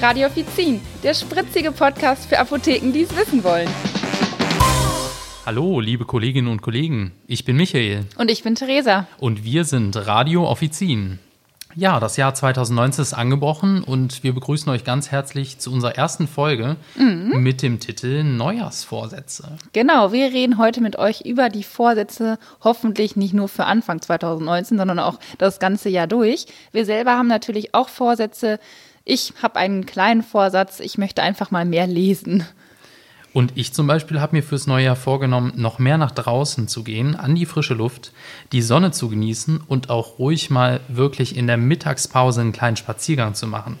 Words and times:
Radiofizin, 0.00 0.80
der 1.02 1.12
spritzige 1.12 1.72
Podcast 1.72 2.28
für 2.28 2.38
Apotheken, 2.38 2.92
die 2.92 3.02
es 3.02 3.16
wissen 3.16 3.42
wollen. 3.42 3.68
Hallo, 5.44 5.80
liebe 5.80 6.04
Kolleginnen 6.04 6.46
und 6.46 6.62
Kollegen. 6.62 7.12
Ich 7.26 7.44
bin 7.44 7.56
Michael. 7.56 8.04
Und 8.16 8.30
ich 8.30 8.44
bin 8.44 8.54
Theresa. 8.54 9.08
Und 9.18 9.42
wir 9.42 9.64
sind 9.64 9.96
Radio 9.96 10.48
Offizin. 10.48 11.18
Ja, 11.74 11.98
das 11.98 12.16
Jahr 12.16 12.32
2019 12.32 13.02
ist 13.02 13.12
angebrochen 13.12 13.82
und 13.82 14.22
wir 14.22 14.32
begrüßen 14.34 14.70
euch 14.70 14.84
ganz 14.84 15.10
herzlich 15.10 15.58
zu 15.58 15.72
unserer 15.72 15.96
ersten 15.96 16.28
Folge 16.28 16.76
mhm. 16.96 17.42
mit 17.42 17.62
dem 17.62 17.80
Titel 17.80 18.22
Neujahrsvorsätze. 18.22 19.56
Genau, 19.72 20.12
wir 20.12 20.26
reden 20.32 20.58
heute 20.58 20.80
mit 20.80 20.96
euch 20.96 21.22
über 21.22 21.48
die 21.48 21.64
Vorsätze, 21.64 22.38
hoffentlich 22.62 23.16
nicht 23.16 23.34
nur 23.34 23.48
für 23.48 23.64
Anfang 23.64 24.00
2019, 24.00 24.78
sondern 24.78 24.98
auch 24.98 25.18
das 25.38 25.58
ganze 25.58 25.88
Jahr 25.88 26.06
durch. 26.06 26.46
Wir 26.72 26.84
selber 26.84 27.12
haben 27.12 27.28
natürlich 27.28 27.74
auch 27.74 27.88
Vorsätze. 27.88 28.60
Ich 29.10 29.32
habe 29.40 29.56
einen 29.56 29.86
kleinen 29.86 30.22
Vorsatz, 30.22 30.80
ich 30.80 30.98
möchte 30.98 31.22
einfach 31.22 31.50
mal 31.50 31.64
mehr 31.64 31.86
lesen. 31.86 32.44
Und 33.32 33.52
ich 33.54 33.72
zum 33.72 33.86
Beispiel 33.86 34.20
habe 34.20 34.36
mir 34.36 34.42
fürs 34.42 34.66
neue 34.66 34.84
Jahr 34.84 34.96
vorgenommen, 34.96 35.54
noch 35.56 35.78
mehr 35.78 35.96
nach 35.96 36.10
draußen 36.10 36.68
zu 36.68 36.84
gehen, 36.84 37.16
an 37.16 37.34
die 37.34 37.46
frische 37.46 37.72
Luft, 37.72 38.12
die 38.52 38.60
Sonne 38.60 38.90
zu 38.90 39.08
genießen 39.08 39.62
und 39.66 39.88
auch 39.88 40.18
ruhig 40.18 40.50
mal 40.50 40.80
wirklich 40.88 41.36
in 41.38 41.46
der 41.46 41.56
Mittagspause 41.56 42.42
einen 42.42 42.52
kleinen 42.52 42.76
Spaziergang 42.76 43.32
zu 43.32 43.46
machen 43.46 43.78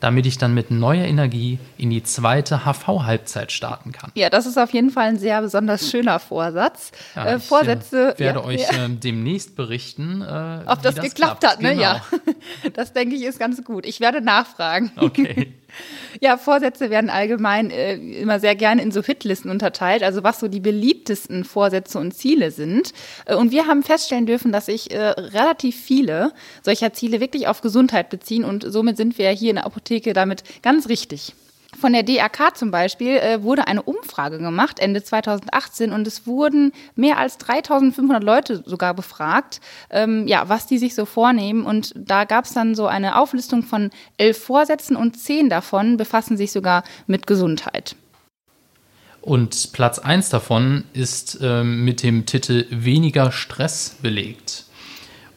damit 0.00 0.26
ich 0.26 0.38
dann 0.38 0.54
mit 0.54 0.70
neuer 0.70 1.04
Energie 1.04 1.58
in 1.76 1.90
die 1.90 2.02
zweite 2.02 2.64
HV-Halbzeit 2.64 3.52
starten 3.52 3.92
kann. 3.92 4.10
Ja, 4.14 4.30
das 4.30 4.46
ist 4.46 4.58
auf 4.58 4.72
jeden 4.72 4.90
Fall 4.90 5.08
ein 5.08 5.18
sehr 5.18 5.40
besonders 5.42 5.90
schöner 5.90 6.18
Vorsatz. 6.18 6.92
Ja, 7.16 7.26
äh, 7.26 7.40
Vorsätze. 7.40 8.14
Ich 8.14 8.20
äh, 8.20 8.26
werde 8.26 8.40
ja, 8.40 8.44
euch 8.44 8.60
ja. 8.60 8.84
Äh, 8.84 8.88
demnächst 8.90 9.56
berichten, 9.56 10.22
äh, 10.22 10.60
ob 10.66 10.82
das, 10.82 10.94
das, 10.94 11.04
geklappt 11.04 11.40
klappt. 11.40 11.46
hat. 11.46 11.62
Ne? 11.62 11.70
Genau. 11.70 11.82
Ja, 11.82 12.02
das 12.74 12.92
denke 12.92 13.16
ich 13.16 13.22
ist 13.22 13.38
ganz 13.38 13.62
gut. 13.64 13.86
Ich 13.86 14.00
werde 14.00 14.20
nachfragen. 14.20 14.92
Okay. 14.96 15.54
Ja, 16.20 16.36
Vorsätze 16.36 16.90
werden 16.90 17.10
allgemein 17.10 17.70
äh, 17.70 17.94
immer 17.94 18.40
sehr 18.40 18.56
gerne 18.56 18.82
in 18.82 18.90
so 18.90 19.02
Hitlisten 19.02 19.50
unterteilt, 19.50 20.02
also 20.02 20.22
was 20.22 20.40
so 20.40 20.48
die 20.48 20.60
beliebtesten 20.60 21.44
Vorsätze 21.44 21.98
und 21.98 22.12
Ziele 22.12 22.50
sind. 22.50 22.92
Äh, 23.26 23.34
und 23.34 23.52
wir 23.52 23.66
haben 23.66 23.82
feststellen 23.82 24.26
dürfen, 24.26 24.50
dass 24.50 24.66
sich 24.66 24.90
äh, 24.90 24.98
relativ 24.98 25.76
viele 25.80 26.32
solcher 26.62 26.92
Ziele 26.92 27.20
wirklich 27.20 27.46
auf 27.48 27.60
Gesundheit 27.60 28.10
beziehen 28.10 28.44
und 28.44 28.64
somit 28.66 28.96
sind 28.96 29.18
wir 29.18 29.30
hier 29.30 29.50
in 29.50 29.56
der 29.56 29.66
Apotheke 29.66 30.12
damit 30.12 30.42
ganz 30.62 30.88
richtig. 30.88 31.34
Von 31.76 31.92
der 31.92 32.02
DRK 32.02 32.56
zum 32.56 32.70
Beispiel 32.70 33.18
äh, 33.18 33.42
wurde 33.42 33.66
eine 33.66 33.82
Umfrage 33.82 34.38
gemacht 34.38 34.80
Ende 34.80 35.02
2018 35.02 35.92
und 35.92 36.06
es 36.06 36.26
wurden 36.26 36.72
mehr 36.96 37.18
als 37.18 37.36
3500 37.38 38.24
Leute 38.24 38.62
sogar 38.64 38.94
befragt, 38.94 39.60
ähm, 39.90 40.26
ja, 40.26 40.48
was 40.48 40.66
die 40.66 40.78
sich 40.78 40.94
so 40.94 41.04
vornehmen. 41.04 41.66
Und 41.66 41.92
da 41.94 42.24
gab 42.24 42.46
es 42.46 42.54
dann 42.54 42.74
so 42.74 42.86
eine 42.86 43.20
Auflistung 43.20 43.62
von 43.62 43.90
elf 44.16 44.42
Vorsätzen 44.42 44.96
und 44.96 45.18
zehn 45.18 45.50
davon 45.50 45.98
befassen 45.98 46.38
sich 46.38 46.52
sogar 46.52 46.84
mit 47.06 47.26
Gesundheit. 47.26 47.96
Und 49.20 49.72
Platz 49.72 49.98
eins 49.98 50.30
davon 50.30 50.84
ist 50.94 51.38
ähm, 51.42 51.84
mit 51.84 52.02
dem 52.02 52.24
Titel 52.24 52.64
Weniger 52.70 53.30
Stress 53.30 53.98
belegt. 54.00 54.64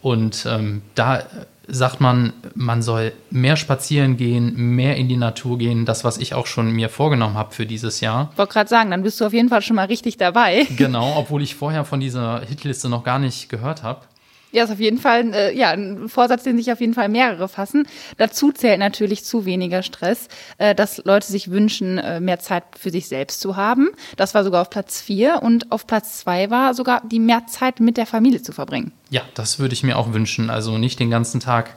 Und 0.02 0.46
ähm, 0.48 0.82
da 0.96 1.24
sagt 1.68 2.02
man, 2.02 2.34
man 2.56 2.82
soll 2.82 3.14
mehr 3.30 3.56
spazieren 3.56 4.18
gehen, 4.18 4.56
mehr 4.56 4.98
in 4.98 5.08
die 5.08 5.18
Natur 5.18 5.58
gehen, 5.58 5.86
das, 5.86 6.04
was 6.04 6.18
ich 6.18 6.34
auch 6.34 6.48
schon 6.48 6.72
mir 6.72 6.90
vorgenommen 6.90 7.36
habe 7.36 7.54
für 7.54 7.66
dieses 7.66 8.02
Jahr. 8.02 8.30
Ich 8.32 8.38
wollte 8.38 8.54
gerade 8.54 8.70
sagen, 8.70 8.92
dann 8.92 9.04
bist 9.04 9.22
du 9.22 9.26
auf 9.26 9.34
jeden 9.34 9.50
Fall 9.50 9.62
schon 9.62 9.76
mal 9.76 9.86
richtig 9.86 10.18
dabei. 10.18 10.68
Genau, 10.78 11.16
obwohl 11.18 11.44
ich 11.44 11.56
vorher 11.56 11.86
von 11.86 12.00
dieser 12.00 12.42
Hitliste 12.42 12.90
noch 12.90 13.04
gar 13.04 13.20
nicht 13.20 13.50
gehört 13.50 13.84
habe. 13.84 14.02
Ja, 14.52 14.64
ist 14.66 14.72
auf 14.72 14.80
jeden 14.80 14.98
Fall 14.98 15.34
äh, 15.34 15.58
ja, 15.58 15.72
ein 15.72 16.10
Vorsatz, 16.10 16.44
den 16.44 16.58
sich 16.58 16.72
auf 16.72 16.82
jeden 16.82 16.94
Fall 16.94 17.10
mehrere 17.10 17.48
fassen. 17.48 17.88
Dazu 18.18 18.52
zählt 18.52 18.80
natürlich 18.80 19.24
zu 19.24 19.46
weniger 19.46 19.82
Stress, 19.82 20.28
äh, 20.58 20.76
dass 20.76 21.02
Leute 21.06 21.28
sich 21.28 21.52
wünschen, 21.52 21.98
äh, 21.98 22.20
mehr 22.20 22.40
Zeit 22.40 22.64
für 22.78 22.90
sich 22.90 23.08
selbst 23.08 23.40
zu 23.40 23.56
haben. 23.56 23.90
Das 24.18 24.34
war 24.34 24.44
sogar 24.44 24.62
auf 24.62 24.70
Platz 24.70 25.02
vier 25.02 25.42
und 25.42 25.72
auf 25.72 25.88
Platz 25.88 26.20
zwei 26.20 26.50
war 26.50 26.74
sogar 26.74 27.02
die 27.06 27.20
mehr 27.20 27.48
Zeit 27.48 27.80
mit 27.80 27.98
der 27.98 28.06
Familie 28.06 28.42
zu 28.42 28.52
verbringen. 28.52 28.92
Ja, 29.10 29.22
das 29.34 29.60
würde 29.60 29.74
ich 29.74 29.84
mir 29.84 29.98
auch 29.98 30.14
wünschen. 30.14 30.50
Also 30.50 30.78
nicht 30.78 31.00
den 31.00 31.10
ganzen 31.10 31.40
Tag 31.40 31.76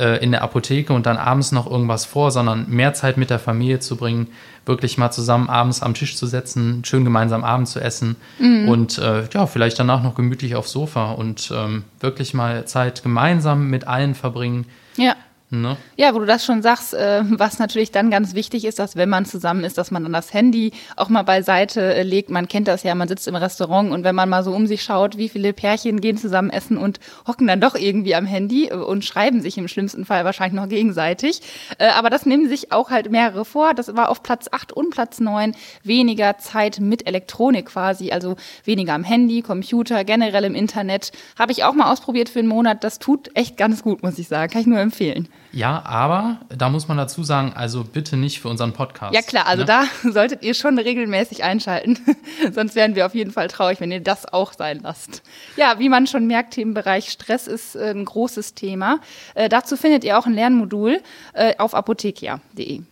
äh, 0.00 0.16
in 0.16 0.32
der 0.32 0.42
Apotheke 0.42 0.92
und 0.92 1.06
dann 1.06 1.16
abends 1.16 1.52
noch 1.52 1.70
irgendwas 1.70 2.04
vor, 2.04 2.30
sondern 2.30 2.68
mehr 2.68 2.94
Zeit 2.94 3.16
mit 3.16 3.30
der 3.30 3.38
Familie 3.38 3.78
zu 3.78 3.96
bringen, 3.96 4.28
wirklich 4.66 4.98
mal 4.98 5.10
zusammen 5.10 5.48
abends 5.48 5.82
am 5.82 5.94
Tisch 5.94 6.16
zu 6.16 6.26
setzen, 6.26 6.82
schön 6.84 7.04
gemeinsam 7.04 7.44
Abend 7.44 7.68
zu 7.68 7.80
essen 7.80 8.16
mhm. 8.38 8.68
und 8.68 8.98
äh, 8.98 9.24
ja, 9.32 9.46
vielleicht 9.46 9.78
danach 9.78 10.02
noch 10.02 10.14
gemütlich 10.14 10.56
aufs 10.56 10.72
Sofa 10.72 11.12
und 11.12 11.52
ähm, 11.54 11.84
wirklich 12.00 12.34
mal 12.34 12.64
Zeit 12.64 13.02
gemeinsam 13.02 13.68
mit 13.68 13.86
allen 13.86 14.14
verbringen. 14.14 14.66
Ja. 14.96 15.14
Ne? 15.52 15.76
Ja, 15.96 16.14
wo 16.14 16.20
du 16.20 16.26
das 16.26 16.44
schon 16.44 16.62
sagst, 16.62 16.94
äh, 16.94 17.22
was 17.24 17.58
natürlich 17.58 17.90
dann 17.90 18.08
ganz 18.08 18.34
wichtig 18.34 18.64
ist, 18.64 18.78
dass 18.78 18.94
wenn 18.94 19.08
man 19.08 19.24
zusammen 19.24 19.64
ist, 19.64 19.78
dass 19.78 19.90
man 19.90 20.04
dann 20.04 20.12
das 20.12 20.32
Handy 20.32 20.70
auch 20.94 21.08
mal 21.08 21.24
beiseite 21.24 21.92
äh, 21.92 22.04
legt. 22.04 22.30
Man 22.30 22.46
kennt 22.46 22.68
das 22.68 22.84
ja, 22.84 22.94
man 22.94 23.08
sitzt 23.08 23.26
im 23.26 23.34
Restaurant 23.34 23.90
und 23.90 24.04
wenn 24.04 24.14
man 24.14 24.28
mal 24.28 24.44
so 24.44 24.52
um 24.52 24.68
sich 24.68 24.84
schaut, 24.84 25.16
wie 25.16 25.28
viele 25.28 25.52
Pärchen 25.52 26.00
gehen 26.00 26.16
zusammen 26.16 26.50
essen 26.50 26.76
und 26.76 27.00
hocken 27.26 27.48
dann 27.48 27.60
doch 27.60 27.74
irgendwie 27.74 28.14
am 28.14 28.26
Handy 28.26 28.68
äh, 28.68 28.74
und 28.74 29.04
schreiben 29.04 29.42
sich 29.42 29.58
im 29.58 29.66
schlimmsten 29.66 30.04
Fall 30.04 30.24
wahrscheinlich 30.24 30.60
noch 30.60 30.68
gegenseitig. 30.68 31.42
Äh, 31.78 31.88
aber 31.88 32.10
das 32.10 32.26
nehmen 32.26 32.48
sich 32.48 32.70
auch 32.70 32.90
halt 32.90 33.10
mehrere 33.10 33.44
vor. 33.44 33.74
Das 33.74 33.96
war 33.96 34.08
auf 34.08 34.22
Platz 34.22 34.46
8 34.52 34.72
und 34.72 34.90
Platz 34.90 35.18
9 35.18 35.56
weniger 35.82 36.38
Zeit 36.38 36.78
mit 36.78 37.08
Elektronik 37.08 37.66
quasi, 37.66 38.12
also 38.12 38.36
weniger 38.64 38.94
am 38.94 39.02
Handy, 39.02 39.42
Computer, 39.42 40.04
generell 40.04 40.44
im 40.44 40.54
Internet. 40.54 41.10
Habe 41.36 41.50
ich 41.50 41.64
auch 41.64 41.74
mal 41.74 41.90
ausprobiert 41.90 42.28
für 42.28 42.38
einen 42.38 42.46
Monat. 42.46 42.84
Das 42.84 43.00
tut 43.00 43.30
echt 43.34 43.56
ganz 43.56 43.82
gut, 43.82 44.04
muss 44.04 44.16
ich 44.16 44.28
sagen. 44.28 44.52
Kann 44.52 44.60
ich 44.60 44.68
nur 44.68 44.78
empfehlen. 44.78 45.28
Ja, 45.52 45.82
aber 45.84 46.38
da 46.48 46.68
muss 46.68 46.86
man 46.88 46.96
dazu 46.96 47.24
sagen, 47.24 47.52
also 47.54 47.84
bitte 47.84 48.16
nicht 48.16 48.40
für 48.40 48.48
unseren 48.48 48.72
Podcast. 48.72 49.14
Ja 49.14 49.22
klar, 49.22 49.46
also 49.46 49.62
ne? 49.62 49.66
da 49.66 49.84
solltet 50.10 50.42
ihr 50.42 50.54
schon 50.54 50.78
regelmäßig 50.78 51.42
einschalten. 51.42 51.98
Sonst 52.52 52.74
wären 52.74 52.94
wir 52.94 53.06
auf 53.06 53.14
jeden 53.14 53.32
Fall 53.32 53.48
traurig, 53.48 53.80
wenn 53.80 53.90
ihr 53.90 54.00
das 54.00 54.32
auch 54.32 54.52
sein 54.52 54.80
lasst. 54.82 55.22
Ja, 55.56 55.78
wie 55.78 55.88
man 55.88 56.06
schon 56.06 56.26
merkt, 56.26 56.54
Themenbereich 56.54 57.10
Stress 57.10 57.46
ist 57.46 57.74
äh, 57.74 57.90
ein 57.90 58.04
großes 58.04 58.54
Thema. 58.54 59.00
Äh, 59.34 59.48
dazu 59.48 59.76
findet 59.76 60.04
ihr 60.04 60.18
auch 60.18 60.26
ein 60.26 60.34
Lernmodul 60.34 61.00
äh, 61.32 61.56
auf 61.58 61.74
apothekia.de. 61.74 62.82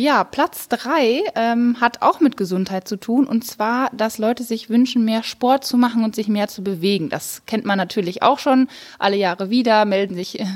Ja, 0.00 0.22
Platz 0.22 0.68
drei 0.68 1.24
ähm, 1.34 1.80
hat 1.80 2.02
auch 2.02 2.20
mit 2.20 2.36
Gesundheit 2.36 2.86
zu 2.86 2.94
tun 2.98 3.26
und 3.26 3.44
zwar, 3.44 3.90
dass 3.92 4.18
Leute 4.18 4.44
sich 4.44 4.70
wünschen, 4.70 5.04
mehr 5.04 5.24
Sport 5.24 5.64
zu 5.64 5.76
machen 5.76 6.04
und 6.04 6.14
sich 6.14 6.28
mehr 6.28 6.46
zu 6.46 6.62
bewegen. 6.62 7.08
Das 7.08 7.42
kennt 7.46 7.64
man 7.64 7.78
natürlich 7.78 8.22
auch 8.22 8.38
schon 8.38 8.68
alle 9.00 9.16
Jahre 9.16 9.50
wieder, 9.50 9.84
melden 9.86 10.14
sich 10.14 10.38
äh, 10.38 10.46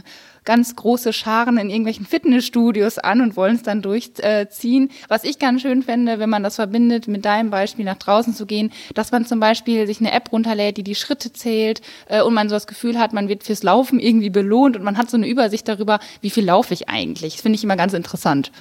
ganz 0.44 0.76
große 0.76 1.12
Scharen 1.12 1.58
in 1.58 1.70
irgendwelchen 1.70 2.06
Fitnessstudios 2.06 2.98
an 2.98 3.20
und 3.20 3.36
wollen 3.36 3.56
es 3.56 3.64
dann 3.64 3.82
durchziehen. 3.82 4.92
Was 5.08 5.24
ich 5.24 5.40
ganz 5.40 5.62
schön 5.62 5.82
fände, 5.82 6.20
wenn 6.20 6.30
man 6.30 6.44
das 6.44 6.54
verbindet 6.54 7.08
mit 7.08 7.24
deinem 7.24 7.50
Beispiel 7.50 7.84
nach 7.84 7.98
draußen 7.98 8.36
zu 8.36 8.46
gehen, 8.46 8.70
dass 8.94 9.10
man 9.10 9.26
zum 9.26 9.40
Beispiel 9.40 9.88
sich 9.88 9.98
eine 9.98 10.12
App 10.12 10.30
runterlädt, 10.30 10.76
die 10.76 10.84
die 10.84 10.94
Schritte 10.94 11.32
zählt 11.32 11.80
äh, 12.06 12.22
und 12.22 12.32
man 12.32 12.48
so 12.48 12.54
das 12.54 12.68
Gefühl 12.68 12.96
hat, 12.96 13.12
man 13.12 13.28
wird 13.28 13.42
fürs 13.42 13.64
Laufen 13.64 13.98
irgendwie 13.98 14.30
belohnt 14.30 14.76
und 14.76 14.84
man 14.84 14.98
hat 14.98 15.10
so 15.10 15.16
eine 15.16 15.26
Übersicht 15.26 15.66
darüber, 15.66 15.98
wie 16.20 16.30
viel 16.30 16.44
laufe 16.44 16.72
ich 16.74 16.88
eigentlich. 16.88 17.32
Das 17.32 17.42
finde 17.42 17.56
ich 17.56 17.64
immer 17.64 17.74
ganz 17.74 17.92
interessant. 17.92 18.52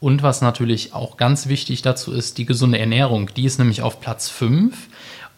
Und 0.00 0.22
was 0.22 0.42
natürlich 0.42 0.94
auch 0.94 1.16
ganz 1.16 1.48
wichtig 1.48 1.82
dazu 1.82 2.12
ist, 2.12 2.38
die 2.38 2.46
gesunde 2.46 2.78
Ernährung. 2.78 3.30
Die 3.34 3.44
ist 3.44 3.58
nämlich 3.58 3.82
auf 3.82 4.00
Platz 4.00 4.28
5. 4.28 4.88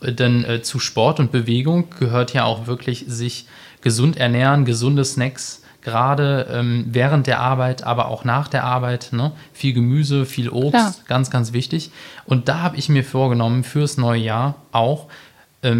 Denn 0.03 0.44
äh, 0.44 0.62
zu 0.62 0.78
Sport 0.78 1.21
und 1.21 1.32
Bewegung 1.32 1.91
gehört 1.98 2.32
ja 2.32 2.44
auch 2.44 2.66
wirklich 2.66 3.04
sich 3.06 3.47
gesund 3.82 4.16
ernähren, 4.16 4.65
gesunde 4.65 5.04
Snacks, 5.04 5.62
gerade 5.82 6.47
ähm, 6.53 6.87
während 6.88 7.26
der 7.26 7.41
Arbeit, 7.41 7.84
aber 7.84 8.09
auch 8.09 8.25
nach 8.25 8.49
der 8.49 8.65
Arbeit. 8.65 9.10
Ne? 9.12 9.32
Viel 9.53 9.72
Gemüse, 9.72 10.26
viel 10.26 10.49
Obst, 10.50 10.72
Klar. 10.72 10.94
ganz, 11.06 11.31
ganz 11.31 11.53
wichtig. 11.53 11.91
Und 12.25 12.49
da 12.49 12.60
habe 12.60 12.76
ich 12.76 12.88
mir 12.88 13.04
vorgenommen, 13.04 13.65
fürs 13.65 13.97
neue 13.97 14.20
Jahr 14.20 14.56
auch 14.72 15.09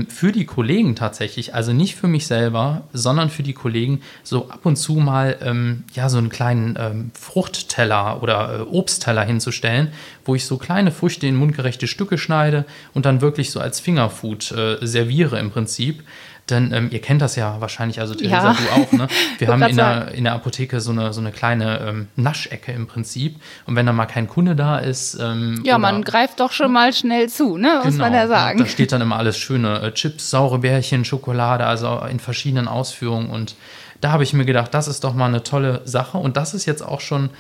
für 0.09 0.31
die 0.31 0.45
Kollegen 0.45 0.95
tatsächlich, 0.95 1.55
also 1.55 1.73
nicht 1.73 1.97
für 1.97 2.07
mich 2.07 2.27
selber, 2.27 2.83
sondern 2.93 3.31
für 3.31 3.43
die 3.43 3.55
Kollegen, 3.55 4.03
so 4.23 4.51
ab 4.51 4.67
und 4.67 4.77
zu 4.77 4.97
mal 4.97 5.39
ähm, 5.43 5.85
ja 5.95 6.11
so 6.11 6.19
einen 6.19 6.29
kleinen 6.29 6.77
ähm, 6.79 7.11
Fruchtteller 7.19 8.23
oder 8.23 8.59
äh, 8.59 8.63
Obstteller 8.63 9.25
hinzustellen, 9.25 9.93
wo 10.27 10.35
ich 10.35 10.45
so 10.45 10.59
kleine 10.59 10.93
Früchte 10.93 11.27
in 11.27 11.37
mundgerechte 11.37 11.87
Stücke 11.87 12.19
schneide 12.19 12.67
und 12.93 13.07
dann 13.07 13.23
wirklich 13.23 13.51
so 13.51 13.61
als 13.61 13.81
Fingerfood 13.81 14.53
äh, 14.53 14.77
serviere 14.87 15.39
im 15.39 15.51
Prinzip. 15.51 16.03
Denn 16.49 16.73
ähm, 16.73 16.89
ihr 16.91 17.01
kennt 17.01 17.23
das 17.23 17.37
ja 17.37 17.61
wahrscheinlich, 17.61 18.01
also 18.01 18.15
Theresa, 18.15 18.53
ja. 18.53 18.55
du 18.55 18.83
auch, 18.83 18.93
ne? 18.93 19.09
Wir 19.39 19.49
haben 19.49 19.63
in 19.63 19.77
der, 19.77 20.13
in 20.13 20.25
der 20.25 20.33
Apotheke 20.35 20.81
so 20.81 20.91
eine, 20.91 21.13
so 21.13 21.21
eine 21.21 21.33
kleine 21.33 21.81
ähm, 21.81 22.09
Naschecke 22.17 22.73
im 22.73 22.87
Prinzip. 22.87 23.37
Und 23.67 23.77
wenn 23.77 23.87
da 23.87 23.93
mal 23.93 24.07
kein 24.07 24.29
Kunde 24.29 24.57
da 24.57 24.79
ist. 24.79 25.19
Ähm, 25.21 25.63
ja, 25.65 25.79
man 25.79 26.03
greift 26.03 26.41
doch 26.41 26.53
schon 26.53 26.73
mal 26.73 26.93
schnell 26.93 27.29
zu, 27.29 27.57
ne? 27.57 27.81
Muss 27.85 27.95
genau, 27.95 28.05
man 28.05 28.15
ja 28.15 28.27
sagen. 28.27 28.59
Da 28.59 28.67
steht 28.67 28.93
dann 28.93 29.01
immer 29.01 29.17
alles 29.17 29.37
schöne 29.37 29.81
äh, 29.81 29.93
Chips, 29.93 30.31
saure 30.31 30.59
Bärchen, 30.59 31.05
Schokolade, 31.05 31.67
also 31.67 32.01
in 32.11 32.21
verschiedenen 32.21 32.69
Ausführungen. 32.69 33.31
Und 33.31 33.55
da 34.01 34.13
habe 34.13 34.23
ich 34.23 34.33
mir 34.33 34.45
gedacht, 34.45 34.73
das 34.73 34.89
ist 34.89 35.05
doch 35.05 35.15
mal 35.15 35.27
eine 35.27 35.43
tolle 35.43 35.83
Sache. 35.85 36.19
Und 36.19 36.37
das 36.37 36.55
ist 36.55 36.67
jetzt 36.67 36.83
auch 36.83 37.01
schon 37.01 37.31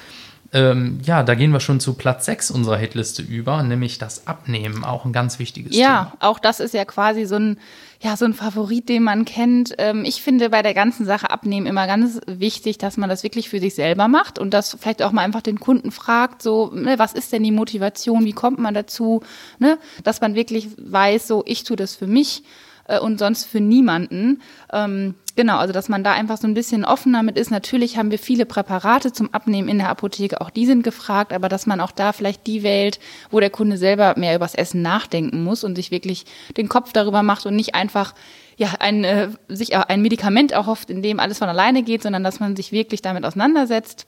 Ähm, 0.52 0.98
ja, 1.04 1.22
da 1.22 1.36
gehen 1.36 1.52
wir 1.52 1.60
schon 1.60 1.78
zu 1.78 1.94
Platz 1.94 2.26
6 2.26 2.50
unserer 2.50 2.76
Hitliste 2.76 3.22
über, 3.22 3.62
nämlich 3.62 3.98
das 3.98 4.26
Abnehmen, 4.26 4.82
auch 4.82 5.04
ein 5.04 5.12
ganz 5.12 5.38
wichtiges 5.38 5.76
ja, 5.76 5.86
Thema. 5.86 6.12
Ja, 6.20 6.28
auch 6.28 6.40
das 6.40 6.58
ist 6.58 6.74
ja 6.74 6.84
quasi 6.84 7.24
so 7.24 7.36
ein, 7.36 7.58
ja, 8.00 8.16
so 8.16 8.24
ein 8.24 8.34
Favorit, 8.34 8.88
den 8.88 9.04
man 9.04 9.24
kennt. 9.24 9.74
Ähm, 9.78 10.04
ich 10.04 10.22
finde 10.22 10.50
bei 10.50 10.62
der 10.62 10.74
ganzen 10.74 11.06
Sache 11.06 11.30
Abnehmen 11.30 11.66
immer 11.66 11.86
ganz 11.86 12.20
wichtig, 12.26 12.78
dass 12.78 12.96
man 12.96 13.08
das 13.08 13.22
wirklich 13.22 13.48
für 13.48 13.60
sich 13.60 13.76
selber 13.76 14.08
macht 14.08 14.40
und 14.40 14.52
das 14.52 14.76
vielleicht 14.80 15.02
auch 15.02 15.12
mal 15.12 15.22
einfach 15.22 15.42
den 15.42 15.60
Kunden 15.60 15.92
fragt, 15.92 16.42
so, 16.42 16.72
ne, 16.74 16.98
was 16.98 17.12
ist 17.12 17.32
denn 17.32 17.44
die 17.44 17.52
Motivation, 17.52 18.24
wie 18.24 18.32
kommt 18.32 18.58
man 18.58 18.74
dazu, 18.74 19.22
ne, 19.60 19.78
dass 20.02 20.20
man 20.20 20.34
wirklich 20.34 20.68
weiß, 20.78 21.28
so, 21.28 21.44
ich 21.46 21.62
tue 21.62 21.76
das 21.76 21.94
für 21.94 22.08
mich 22.08 22.42
äh, 22.86 22.98
und 22.98 23.20
sonst 23.20 23.44
für 23.44 23.60
niemanden. 23.60 24.42
Ähm, 24.72 25.14
genau, 25.40 25.56
also 25.56 25.72
dass 25.72 25.88
man 25.88 26.04
da 26.04 26.12
einfach 26.12 26.36
so 26.36 26.46
ein 26.46 26.52
bisschen 26.52 26.84
offener 26.84 27.22
mit 27.22 27.38
ist. 27.38 27.50
Natürlich 27.50 27.96
haben 27.96 28.10
wir 28.10 28.18
viele 28.18 28.44
Präparate 28.44 29.10
zum 29.10 29.32
Abnehmen 29.32 29.70
in 29.70 29.78
der 29.78 29.88
Apotheke, 29.88 30.38
auch 30.42 30.50
die 30.50 30.66
sind 30.66 30.82
gefragt, 30.82 31.32
aber 31.32 31.48
dass 31.48 31.64
man 31.64 31.80
auch 31.80 31.92
da 31.92 32.12
vielleicht 32.12 32.46
die 32.46 32.62
wählt, 32.62 33.00
wo 33.30 33.40
der 33.40 33.48
Kunde 33.48 33.78
selber 33.78 34.12
mehr 34.18 34.36
übers 34.36 34.54
Essen 34.54 34.82
nachdenken 34.82 35.42
muss 35.42 35.64
und 35.64 35.76
sich 35.76 35.90
wirklich 35.90 36.26
den 36.58 36.68
Kopf 36.68 36.92
darüber 36.92 37.22
macht 37.22 37.46
und 37.46 37.56
nicht 37.56 37.74
einfach 37.74 38.14
ja, 38.58 38.74
ein, 38.80 39.02
äh, 39.04 39.30
sich 39.48 39.74
ein 39.74 40.02
Medikament 40.02 40.52
erhofft, 40.52 40.90
in 40.90 41.00
dem 41.00 41.20
alles 41.20 41.38
von 41.38 41.48
alleine 41.48 41.82
geht, 41.82 42.02
sondern 42.02 42.22
dass 42.22 42.38
man 42.38 42.54
sich 42.54 42.70
wirklich 42.70 43.00
damit 43.00 43.24
auseinandersetzt. 43.24 44.06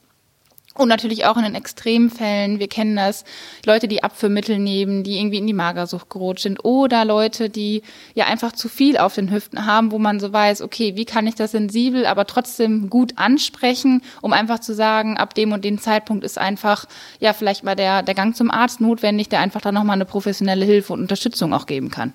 Und 0.75 0.89
natürlich 0.89 1.27
auch 1.27 1.37
in 1.37 1.43
den 1.43 1.55
Extremfällen, 1.55 2.59
wir 2.59 2.69
kennen 2.69 2.97
das, 2.97 3.25
Leute, 3.67 3.89
die 3.89 4.03
Abführmittel 4.03 4.59
nehmen, 4.59 5.03
die 5.03 5.19
irgendwie 5.19 5.37
in 5.37 5.47
die 5.47 5.53
Magersucht 5.53 6.09
gerutscht 6.09 6.45
sind 6.45 6.65
oder 6.65 7.05
Leute, 7.05 7.51
die 7.51 7.83
ja 8.15 8.25
einfach 8.25 8.53
zu 8.53 8.71
viel 8.71 8.97
auf 8.97 9.15
den 9.15 9.31
Hüften 9.31 9.67
haben, 9.67 9.91
wo 9.91 9.99
man 9.99 10.19
so 10.19 10.33
weiß, 10.33 10.63
okay, 10.63 10.97
wie 10.97 11.05
kann 11.05 11.27
ich 11.27 11.35
das 11.35 11.51
sensibel, 11.51 12.07
aber 12.07 12.27
trotzdem 12.27 12.89
gut 12.89 13.13
ansprechen, 13.17 14.01
um 14.23 14.33
einfach 14.33 14.61
zu 14.61 14.75
sagen, 14.75 15.19
ab 15.19 15.35
dem 15.35 15.53
und 15.53 15.63
dem 15.63 15.79
Zeitpunkt 15.79 16.25
ist 16.25 16.39
einfach, 16.39 16.87
ja, 17.21 17.35
vielleicht 17.35 17.65
mal 17.65 17.77
der, 17.77 18.03
der 18.03 18.15
Gang 18.15 18.35
zum 18.35 18.51
Arzt 18.51 18.81
notwendig, 18.81 19.29
der 19.29 19.41
einfach 19.41 19.61
dann 19.61 19.75
nochmal 19.75 19.97
eine 19.97 20.07
professionelle 20.07 20.65
Hilfe 20.65 20.95
und 20.95 21.01
Unterstützung 21.01 21.53
auch 21.53 21.67
geben 21.67 21.91
kann. 21.91 22.15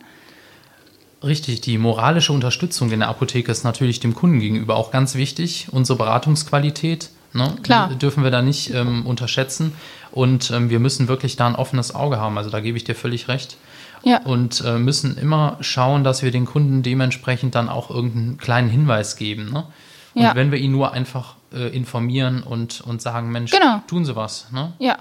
Richtig, 1.23 1.61
die 1.61 1.77
moralische 1.77 2.33
Unterstützung 2.33 2.91
in 2.91 2.99
der 2.99 3.09
Apotheke 3.09 3.51
ist 3.51 3.63
natürlich 3.63 3.99
dem 3.99 4.15
Kunden 4.15 4.39
gegenüber 4.39 4.75
auch 4.75 4.91
ganz 4.91 5.15
wichtig. 5.15 5.67
Unsere 5.71 5.97
Beratungsqualität 5.97 7.09
Ne? 7.33 7.55
Klar. 7.63 7.89
Dürfen 7.95 8.23
wir 8.23 8.31
da 8.31 8.41
nicht 8.41 8.73
ähm, 8.73 9.05
unterschätzen. 9.05 9.73
Und 10.11 10.49
ähm, 10.51 10.69
wir 10.69 10.79
müssen 10.79 11.07
wirklich 11.07 11.35
da 11.35 11.47
ein 11.47 11.55
offenes 11.55 11.93
Auge 11.93 12.19
haben. 12.19 12.37
Also 12.37 12.49
da 12.49 12.59
gebe 12.59 12.77
ich 12.77 12.83
dir 12.83 12.95
völlig 12.95 13.27
recht. 13.27 13.57
Ja. 14.03 14.21
Und 14.23 14.63
äh, 14.65 14.77
müssen 14.77 15.17
immer 15.17 15.57
schauen, 15.61 16.03
dass 16.03 16.23
wir 16.23 16.31
den 16.31 16.45
Kunden 16.45 16.81
dementsprechend 16.83 17.55
dann 17.55 17.67
auch 17.69 17.89
irgendeinen 17.89 18.37
kleinen 18.37 18.69
Hinweis 18.69 19.15
geben. 19.15 19.51
Ne? 19.51 19.65
Und 20.13 20.21
Ja. 20.23 20.35
wenn 20.35 20.51
wir 20.51 20.59
ihn 20.59 20.71
nur 20.71 20.93
einfach 20.93 21.35
äh, 21.53 21.67
informieren 21.75 22.43
und, 22.43 22.81
und 22.81 23.01
sagen, 23.01 23.31
Mensch, 23.31 23.51
Genau. 23.51 23.81
tun 23.87 24.05
Sie 24.05 24.15
was. 24.15 24.51
Ne? 24.51 24.73
Ja. 24.79 24.97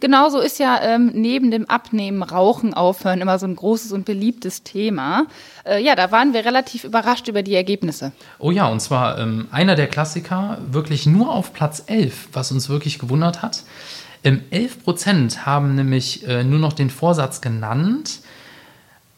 Genauso 0.00 0.38
ist 0.38 0.58
ja 0.58 0.80
ähm, 0.80 1.10
neben 1.12 1.50
dem 1.50 1.68
Abnehmen, 1.68 2.22
Rauchen, 2.22 2.72
Aufhören 2.72 3.20
immer 3.20 3.38
so 3.38 3.46
ein 3.46 3.56
großes 3.56 3.90
und 3.92 4.04
beliebtes 4.04 4.62
Thema. 4.62 5.26
Äh, 5.64 5.82
ja, 5.82 5.96
da 5.96 6.12
waren 6.12 6.32
wir 6.32 6.44
relativ 6.44 6.84
überrascht 6.84 7.26
über 7.26 7.42
die 7.42 7.54
Ergebnisse. 7.54 8.12
Oh 8.38 8.52
ja, 8.52 8.68
und 8.68 8.80
zwar 8.80 9.18
ähm, 9.18 9.48
einer 9.50 9.74
der 9.74 9.88
Klassiker, 9.88 10.58
wirklich 10.70 11.06
nur 11.06 11.32
auf 11.32 11.52
Platz 11.52 11.82
11, 11.86 12.28
was 12.32 12.52
uns 12.52 12.68
wirklich 12.68 12.98
gewundert 12.98 13.42
hat. 13.42 13.64
Ähm, 14.22 14.42
11% 14.52 15.38
haben 15.38 15.74
nämlich 15.74 16.26
äh, 16.26 16.44
nur 16.44 16.60
noch 16.60 16.72
den 16.72 16.90
Vorsatz 16.90 17.40
genannt, 17.40 18.20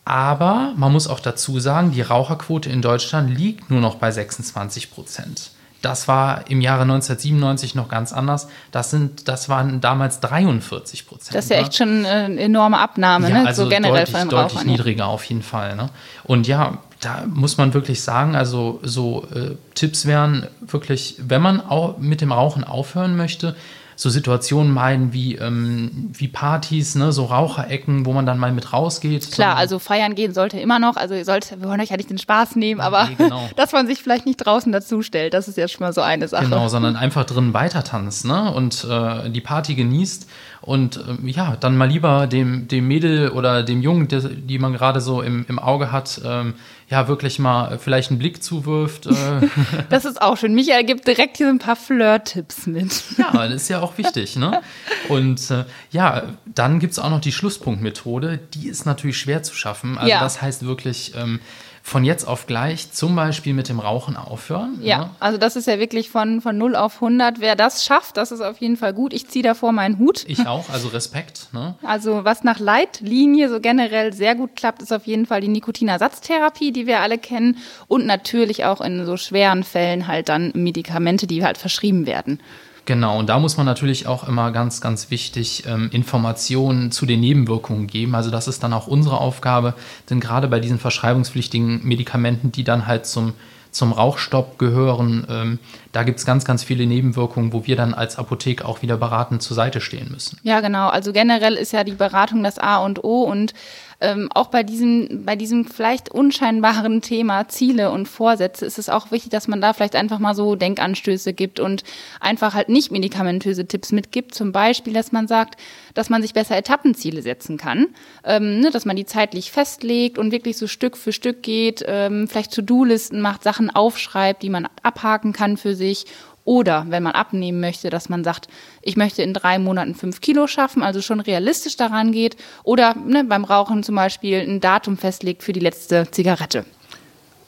aber 0.05 0.73
man 0.77 0.93
muss 0.93 1.09
auch 1.09 1.21
dazu 1.21 1.61
sagen, 1.61 1.93
die 1.93 2.03
Raucherquote 2.03 2.71
in 2.71 2.83
Deutschland 2.83 3.31
liegt 3.31 3.71
nur 3.71 3.81
noch 3.81 3.97
bei 3.97 4.11
26%. 4.11 5.51
Das 5.83 6.09
war 6.09 6.51
im 6.51 6.61
Jahre 6.61 6.83
1997 6.83 7.75
noch 7.75 7.89
ganz 7.89 8.13
anders. 8.13 8.49
Das, 8.71 8.91
sind, 8.91 9.29
das 9.29 9.49
waren 9.49 9.81
damals 9.81 10.21
43 10.21 11.07
Prozent. 11.07 11.35
Das 11.35 11.45
ist 11.45 11.51
ja 11.51 11.59
echt 11.59 11.75
schon 11.75 12.05
äh, 12.05 12.09
eine 12.09 12.41
enorme 12.41 12.79
Abnahme, 12.79 13.31
ne? 13.31 13.55
so 13.55 13.69
generell 13.69 14.05
deutlich, 14.05 14.17
von 14.17 14.29
deutlich 14.29 14.57
Rauchern. 14.57 14.69
ja. 14.69 14.73
niedriger 14.73 15.07
auf 15.07 15.25
jeden 15.25 15.43
Fall. 15.43 15.77
Ne? 15.77 15.89
Und 16.25 16.47
ja, 16.47 16.79
da 17.01 17.25
muss 17.27 17.57
man 17.57 17.73
wirklich 17.73 18.03
sagen, 18.03 18.37
also 18.37 18.79
so 18.83 19.27
äh, 19.35 19.57
Tipps 19.75 20.05
wären 20.05 20.47
wirklich, 20.61 21.17
wenn 21.19 21.41
man 21.41 21.61
auch 21.61 21.99
mit 21.99 22.21
dem 22.21 22.31
Rauchen 22.31 22.63
aufhören 22.63 23.17
möchte, 23.17 23.57
so 24.01 24.09
Situationen 24.09 24.73
meiden 24.73 25.13
wie, 25.13 25.35
ähm, 25.35 26.11
wie 26.15 26.27
Partys, 26.27 26.95
ne, 26.95 27.13
so 27.13 27.27
Raucherecken, 27.27 28.07
wo 28.07 28.15
man 28.15 28.25
dann 28.25 28.39
mal 28.39 28.51
mit 28.51 28.73
rausgeht. 28.73 29.31
Klar, 29.31 29.53
So- 29.57 29.59
also 29.59 29.79
feiern 29.79 30.15
gehen 30.15 30.33
sollte 30.33 30.59
immer 30.59 30.79
noch. 30.79 30.97
Also 30.97 31.15
ihr 31.15 31.27
sollt, 31.27 31.51
wir 31.61 31.69
wollen 31.69 31.81
euch 31.83 31.91
ja 31.91 31.99
nicht 31.99 32.09
den 32.09 32.17
Spaß 32.17 32.57
nehmen, 32.57 32.81
aber 32.81 33.09
nee, 33.09 33.17
genau. 33.17 33.47
dass 33.57 33.73
man 33.73 33.87
sich 33.87 33.99
vielleicht 34.03 34.25
nicht 34.25 34.37
draußen 34.39 34.73
dazu 34.73 35.03
stellt, 35.03 35.35
das 35.35 35.49
ist 35.49 35.59
ja 35.59 35.69
schon 35.69 35.85
mal 35.85 35.93
so 35.93 36.01
eine 36.01 36.29
Sache. 36.29 36.45
Genau, 36.45 36.69
sondern 36.69 36.97
einfach 36.97 37.25
drin 37.25 37.53
weitertanzt 37.53 38.25
ne? 38.25 38.51
und 38.55 38.87
äh, 38.91 39.29
die 39.29 39.43
Party 39.43 39.75
genießt 39.75 40.27
und 40.63 40.99
ähm, 41.07 41.29
ja, 41.29 41.57
dann 41.61 41.77
mal 41.77 41.89
lieber 41.89 42.27
dem, 42.27 42.69
dem 42.69 42.89
Mädel 42.89 43.29
oder 43.31 43.63
dem 43.63 43.83
Jungen, 43.83 44.09
der, 44.09 44.21
die 44.21 44.59
man 44.59 44.73
gerade 44.73 45.03
so 45.03 45.21
im, 45.21 45.45
im 45.47 45.59
Auge 45.59 45.93
hat, 45.93 46.23
ähm, 46.25 46.55
ja, 46.89 47.07
wirklich 47.07 47.39
mal 47.39 47.79
vielleicht 47.79 48.11
einen 48.11 48.19
Blick 48.19 48.43
zuwirft. 48.43 49.07
Äh, 49.07 49.13
Das 49.91 50.05
ist 50.05 50.21
auch 50.21 50.37
schön. 50.37 50.55
Michael 50.55 50.85
gibt 50.85 51.07
direkt 51.07 51.37
hier 51.37 51.47
so 51.47 51.53
ein 51.53 51.59
paar 51.61 51.77
Flirt-Tipps 51.77 52.67
mit. 52.67 52.93
ja, 53.17 53.31
das 53.47 53.55
ist 53.63 53.69
ja 53.69 53.81
auch 53.81 53.90
wichtig. 53.99 54.37
Ne? 54.37 54.61
Und 55.09 55.51
äh, 55.51 55.65
ja, 55.91 56.25
dann 56.47 56.79
gibt 56.81 56.93
es 56.93 56.99
auch 56.99 57.11
noch 57.11 57.21
die 57.21 57.33
Schlusspunktmethode. 57.33 58.39
Die 58.55 58.69
ist 58.69 58.87
natürlich 58.87 59.19
schwer 59.19 59.43
zu 59.43 59.55
schaffen. 59.55 59.97
Also 59.99 60.11
Ja. 60.11 60.21
das 60.21 60.41
heißt 60.43 60.67
wirklich 60.67 61.15
ähm, 61.17 61.41
von 61.83 62.05
jetzt 62.05 62.29
auf 62.29 62.47
gleich 62.47 62.93
zum 62.93 63.17
Beispiel 63.17 63.55
mit 63.55 63.69
dem 63.71 63.81
Rauchen 63.81 64.17
aufhören. 64.17 64.79
Ja, 64.83 64.99
ne? 64.99 65.11
also 65.19 65.39
das 65.39 65.57
ist 65.57 65.67
ja 65.67 65.79
wirklich 65.79 66.11
von, 66.11 66.43
von 66.43 66.57
0 66.59 66.77
auf 66.77 66.97
100. 66.97 67.41
Wer 67.41 67.57
das 67.57 67.85
schafft, 67.85 68.19
das 68.19 68.33
ist 68.33 68.43
auf 68.43 68.59
jeden 68.59 68.77
Fall 68.77 68.93
gut. 68.93 69.15
Ich 69.15 69.29
ziehe 69.29 69.43
davor 69.43 69.73
meinen 69.73 69.99
Hut. 69.99 70.25
Ich 70.29 70.47
auch, 70.47 70.69
also 70.69 70.89
Respekt. 70.89 71.49
Ne? 71.53 71.75
Also 71.83 72.23
was 72.25 72.45
nach 72.45 72.59
Leitlinie 72.59 73.49
so 73.49 73.61
generell 73.61 74.13
sehr 74.13 74.35
gut 74.35 74.57
klappt, 74.57 74.83
ist 74.83 74.93
auf 74.93 75.07
jeden 75.07 75.25
Fall 75.27 75.41
die 75.41 75.49
Nikotinersatztherapie, 75.49 76.71
die 76.73 76.87
wir 76.87 77.01
alle 77.01 77.19
kennen. 77.19 77.57
Und 77.89 78.07
natürlich 78.07 78.65
auch 78.67 78.81
in 78.83 79.07
so 79.07 79.17
schweren 79.17 79.65
Fällen 79.65 80.07
halt 80.07 80.29
dann 80.29 80.53
Medikamente, 80.55 81.27
die 81.27 81.45
halt 81.45 81.59
verschrieben 81.59 82.07
werden. 82.07 82.41
Genau, 82.87 83.19
und 83.19 83.29
da 83.29 83.39
muss 83.39 83.57
man 83.57 83.67
natürlich 83.67 84.07
auch 84.07 84.27
immer 84.27 84.51
ganz, 84.53 84.81
ganz 84.81 85.11
wichtig 85.11 85.65
ähm, 85.67 85.91
Informationen 85.93 86.91
zu 86.91 87.07
den 87.07 87.21
Nebenwirkungen 87.21 87.87
geben. 87.87 88.15
Also 88.15 88.31
das 88.31 88.49
ist 88.49 88.63
dann 88.63 88.73
auch 88.73 88.87
unsere 88.87 89.19
Aufgabe, 89.19 89.75
denn 90.09 90.21
gerade 90.21 90.49
bei 90.49 90.61
diesen 90.61 90.79
verschreibungspflichtigen 90.79 91.87
Medikamenten, 91.87 92.53
die 92.53 92.65
dann 92.65 92.87
halt 92.87 93.07
zum, 93.07 93.35
zum 93.71 93.93
Rauchstopp 93.93 94.59
gehören, 94.59 95.27
ähm, 95.29 95.59
da 95.93 96.03
gibt 96.05 96.19
es 96.19 96.27
ganz, 96.27 96.45
ganz 96.45 96.63
viele 96.63 96.87
Nebenwirkungen, 96.87 97.53
wo 97.53 97.67
wir 97.67 97.77
dann 97.77 97.95
als 97.95 98.17
Apotheke 98.17 98.65
auch 98.65 98.83
wieder 98.83 98.97
beratend 98.97 99.43
zur 99.43 99.57
Seite 99.57 99.81
stehen 99.81 100.11
müssen. 100.11 100.39
Ja, 100.43 100.61
genau. 100.61 100.89
Also 100.89 101.13
generell 101.13 101.55
ist 101.55 101.73
ja 101.73 101.85
die 101.85 101.93
Beratung 101.93 102.43
das 102.43 102.59
A 102.59 102.79
und 102.79 103.03
O 103.03 103.23
und 103.25 103.55
ähm, 104.01 104.31
auch 104.35 104.47
bei 104.47 104.63
diesem, 104.63 105.25
bei 105.27 105.37
diesem 105.37 105.67
vielleicht 105.67 106.09
unscheinbaren 106.09 107.03
Thema 107.03 107.49
Ziele 107.49 107.91
und 107.91 108.07
Vorsätze 108.07 108.65
ist 108.65 108.79
es 108.79 108.89
auch 108.89 109.11
wichtig, 109.11 109.31
dass 109.31 109.49
man 109.49 109.61
da 109.61 109.73
vielleicht 109.73 109.97
einfach 109.97 110.19
mal 110.19 110.35
so 110.35 110.57
Denkanstöße 110.57 111.33
gibt 111.33 111.61
und 111.61 111.85
einfach 112.19 112.55
halt 112.55 112.69
nicht 112.69 112.91
medikamentöse 112.91 113.67
Tipps 113.67 113.93
mitgibt. 113.93 114.35
Zum 114.35 114.53
Beispiel, 114.53 114.95
dass 114.95 115.13
man 115.13 115.29
sagt, 115.29 115.61
dass 115.95 116.09
man 116.09 116.23
sich 116.23 116.33
besser 116.33 116.57
Etappenziele 116.57 117.21
setzen 117.21 117.59
kann, 117.59 117.89
ähm, 118.25 118.61
ne, 118.61 118.71
dass 118.71 118.87
man 118.87 118.97
die 118.97 119.05
zeitlich 119.05 119.51
festlegt 119.53 120.19
und 120.19 120.33
wirklich 120.33 120.57
so 120.57 120.67
Stück 120.67 120.97
für 120.97 121.13
Stück 121.13 121.43
geht, 121.43 121.85
ähm, 121.87 122.27
vielleicht 122.27 122.55
To-Do-Listen 122.55 123.21
macht, 123.21 123.43
Sachen 123.43 123.71
aufschreibt, 123.71 124.43
die 124.43 124.51
man 124.51 124.69
abhaken 124.83 125.33
kann 125.33 125.57
für 125.57 125.75
sich 125.81 126.05
oder 126.45 126.87
wenn 126.89 127.03
man 127.03 127.13
abnehmen 127.13 127.61
möchte, 127.61 127.91
dass 127.91 128.09
man 128.09 128.25
sagt, 128.25 128.49
ich 128.83 128.97
möchte 128.97 129.23
in 129.23 129.35
drei 129.35 129.59
Monaten 129.59 129.95
fünf 129.95 130.21
Kilo 130.21 130.47
schaffen, 130.47 130.83
also 130.83 131.01
schon 131.03 131.21
realistisch 131.21 131.77
daran 131.77 132.13
geht. 132.13 132.37
Oder 132.65 132.95
ne, 132.95 133.25
beim 133.25 133.45
Rauchen 133.45 133.83
zum 133.83 133.95
Beispiel 133.95 134.41
ein 134.41 134.61
Datum 134.61 134.97
festlegt 134.97 135.43
für 135.43 135.53
die 135.53 135.61
letzte 135.61 136.11
Zigarette. 136.11 136.65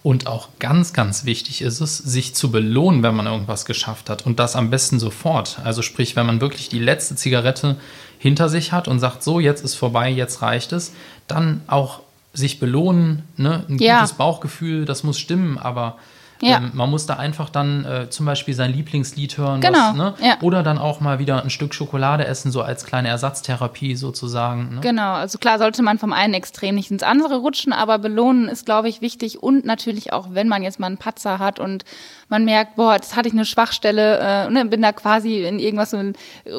Und 0.03 0.27
auch 0.27 0.49
ganz, 0.59 0.93
ganz 0.93 1.25
wichtig 1.25 1.63
ist 1.63 1.81
es, 1.81 1.97
sich 1.99 2.35
zu 2.35 2.51
belohnen, 2.51 3.03
wenn 3.03 3.15
man 3.15 3.27
irgendwas 3.27 3.65
geschafft 3.65 4.11
hat. 4.11 4.27
Und 4.27 4.39
das 4.41 4.57
am 4.57 4.69
besten 4.71 4.99
sofort. 4.99 5.59
Also 5.65 5.81
sprich, 5.83 6.17
wenn 6.17 6.27
man 6.27 6.41
wirklich 6.41 6.69
die 6.69 6.81
letzte 6.81 7.15
Zigarette 7.15 7.77
hinter 8.19 8.49
sich 8.49 8.73
hat 8.73 8.89
und 8.89 8.99
sagt, 9.01 9.23
so, 9.23 9.41
jetzt 9.41 9.65
ist 9.65 9.75
vorbei, 9.75 10.11
jetzt 10.11 10.43
reicht 10.43 10.73
es, 10.73 10.93
dann 11.29 11.63
auch 11.67 12.01
sich 12.35 12.59
belohnen, 12.59 13.23
ne? 13.37 13.65
ein 13.69 13.79
Ja. 13.79 14.01
gutes 14.01 14.15
Bauchgefühl, 14.15 14.85
das 14.85 15.03
muss 15.03 15.19
stimmen, 15.19 15.59
aber 15.59 15.99
Ja. 16.43 16.59
ähm, 16.59 16.73
man 16.75 16.91
muss 16.91 17.07
da 17.07 17.15
einfach 17.15 17.51
dann 17.51 17.85
äh, 17.85 18.11
zum 18.11 18.27
Beispiel 18.27 18.53
sein 18.53 18.73
Lieblingslied 18.73 19.39
hören. 19.39 19.61
Genau, 19.61 19.79
Was, 19.79 19.95
ne? 19.95 20.15
ja. 20.21 20.37
Oder 20.43 20.65
dann 20.65 20.77
auch 20.77 21.01
mal 21.01 21.21
wieder 21.21 21.43
ein 21.43 21.51
Stück 21.51 21.73
Schokolade 21.73 22.27
essen, 22.27 22.51
so 22.51 22.63
als 22.63 22.85
kleine 22.85 23.09
Ersatztherapie 23.09 23.95
sozusagen. 23.95 24.75
Ne? 24.75 24.81
Genau, 24.81 25.13
also 25.13 25.39
klar 25.39 25.59
sollte 25.59 25.83
man 25.83 25.99
vom 25.99 26.13
einen 26.13 26.35
Extrem 26.35 26.75
nicht 26.75 26.91
ins 26.91 27.05
andere 27.05 27.37
rutschen, 27.37 27.73
aber 27.73 27.99
belohnen 27.99 28.49
ist, 28.49 28.67
glaube 28.67 28.89
ich, 28.89 29.01
wichtig 29.01 29.41
und 29.43 29.65
natürlich 29.65 30.13
auch, 30.13 30.29
wenn 30.33 30.49
man 30.49 30.65
jetzt 30.65 30.81
mal 30.81 30.89
einen 30.89 30.99
Patzer 30.99 31.39
hat 31.39 31.61
und 31.61 31.85
man 32.29 32.45
merkt, 32.45 32.77
boah, 32.77 32.95
jetzt 32.95 33.15
hatte 33.15 33.29
ich 33.29 33.35
eine 33.35 33.45
Schwachstelle, 33.45 34.19
äh, 34.19 34.51
ne, 34.51 34.65
bin 34.65 34.83
da 34.83 34.93
quasi 34.93 35.45
in 35.45 35.59
irgendwas 35.59 35.91
so 35.91 35.99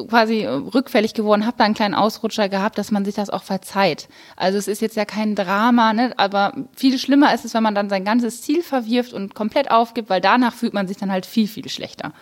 quasi 0.08 0.46
rückfällig 0.46 1.14
geworden, 1.14 1.44
habe 1.46 1.56
da 1.58 1.64
einen 1.64 1.74
kleinen 1.74 1.94
Ausrutscher 1.94 2.48
gehabt, 2.48 2.78
dass 2.78 2.90
man 2.90 3.04
sich 3.04 3.16
das 3.16 3.28
auch 3.28 3.42
verzeiht. 3.42 4.08
Also 4.36 4.56
es 4.56 4.68
ist 4.68 4.80
jetzt 4.80 4.96
ja 4.96 5.04
kein 5.04 5.34
Drama, 5.34 5.92
ne, 5.92 6.14
aber 6.16 6.54
viel 6.74 6.98
schlimmer 6.98 7.34
ist 7.34 7.44
es, 7.44 7.54
wenn 7.54 7.62
man 7.62 7.74
dann 7.74 7.90
sein 7.90 8.04
ganzes 8.04 8.40
Ziel 8.40 8.62
verwirft 8.62 9.12
und 9.12 9.34
komplett 9.34 9.70
aufgibt, 9.76 10.10
weil 10.10 10.20
danach 10.20 10.54
fühlt 10.54 10.74
man 10.74 10.88
sich 10.88 10.96
dann 10.96 11.10
halt 11.10 11.26
viel, 11.26 11.48
viel 11.48 11.68
schlechter. 11.68 12.12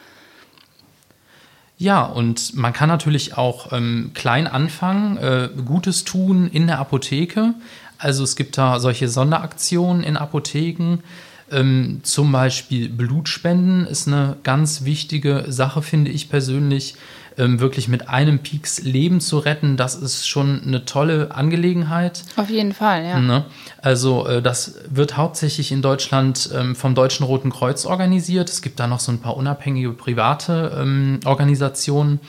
Ja, 1.78 2.04
und 2.04 2.54
man 2.54 2.72
kann 2.72 2.88
natürlich 2.88 3.36
auch 3.36 3.72
ähm, 3.72 4.12
klein 4.14 4.46
anfangen, 4.46 5.16
äh, 5.16 5.48
Gutes 5.64 6.04
tun 6.04 6.48
in 6.52 6.68
der 6.68 6.78
Apotheke. 6.78 7.54
Also 7.98 8.22
es 8.22 8.36
gibt 8.36 8.56
da 8.56 8.78
solche 8.78 9.08
Sonderaktionen 9.08 10.04
in 10.04 10.16
Apotheken. 10.16 10.98
Ähm, 11.50 12.00
zum 12.02 12.30
Beispiel 12.32 12.88
Blutspenden 12.88 13.86
ist 13.86 14.06
eine 14.06 14.36
ganz 14.42 14.84
wichtige 14.84 15.46
Sache, 15.48 15.82
finde 15.82 16.10
ich 16.10 16.30
persönlich 16.30 16.94
ähm, 17.38 17.60
wirklich 17.60 17.88
mit 17.88 18.08
einem 18.08 18.40
Pieks 18.40 18.82
Leben 18.82 19.20
zu 19.20 19.38
retten, 19.38 19.76
das 19.76 19.94
ist 19.94 20.28
schon 20.28 20.62
eine 20.66 20.84
tolle 20.84 21.34
Angelegenheit. 21.34 22.24
Auf 22.36 22.50
jeden 22.50 22.72
Fall, 22.72 23.04
ja. 23.04 23.20
Ne? 23.20 23.44
Also 23.80 24.26
äh, 24.26 24.42
das 24.42 24.76
wird 24.88 25.16
hauptsächlich 25.16 25.72
in 25.72 25.82
Deutschland 25.82 26.50
ähm, 26.54 26.74
vom 26.76 26.94
Deutschen 26.94 27.24
Roten 27.24 27.50
Kreuz 27.50 27.86
organisiert. 27.86 28.48
Es 28.50 28.62
gibt 28.62 28.80
da 28.80 28.86
noch 28.86 29.00
so 29.00 29.12
ein 29.12 29.20
paar 29.20 29.36
unabhängige 29.36 29.92
private 29.92 30.76
ähm, 30.78 31.20
Organisationen. 31.24 32.20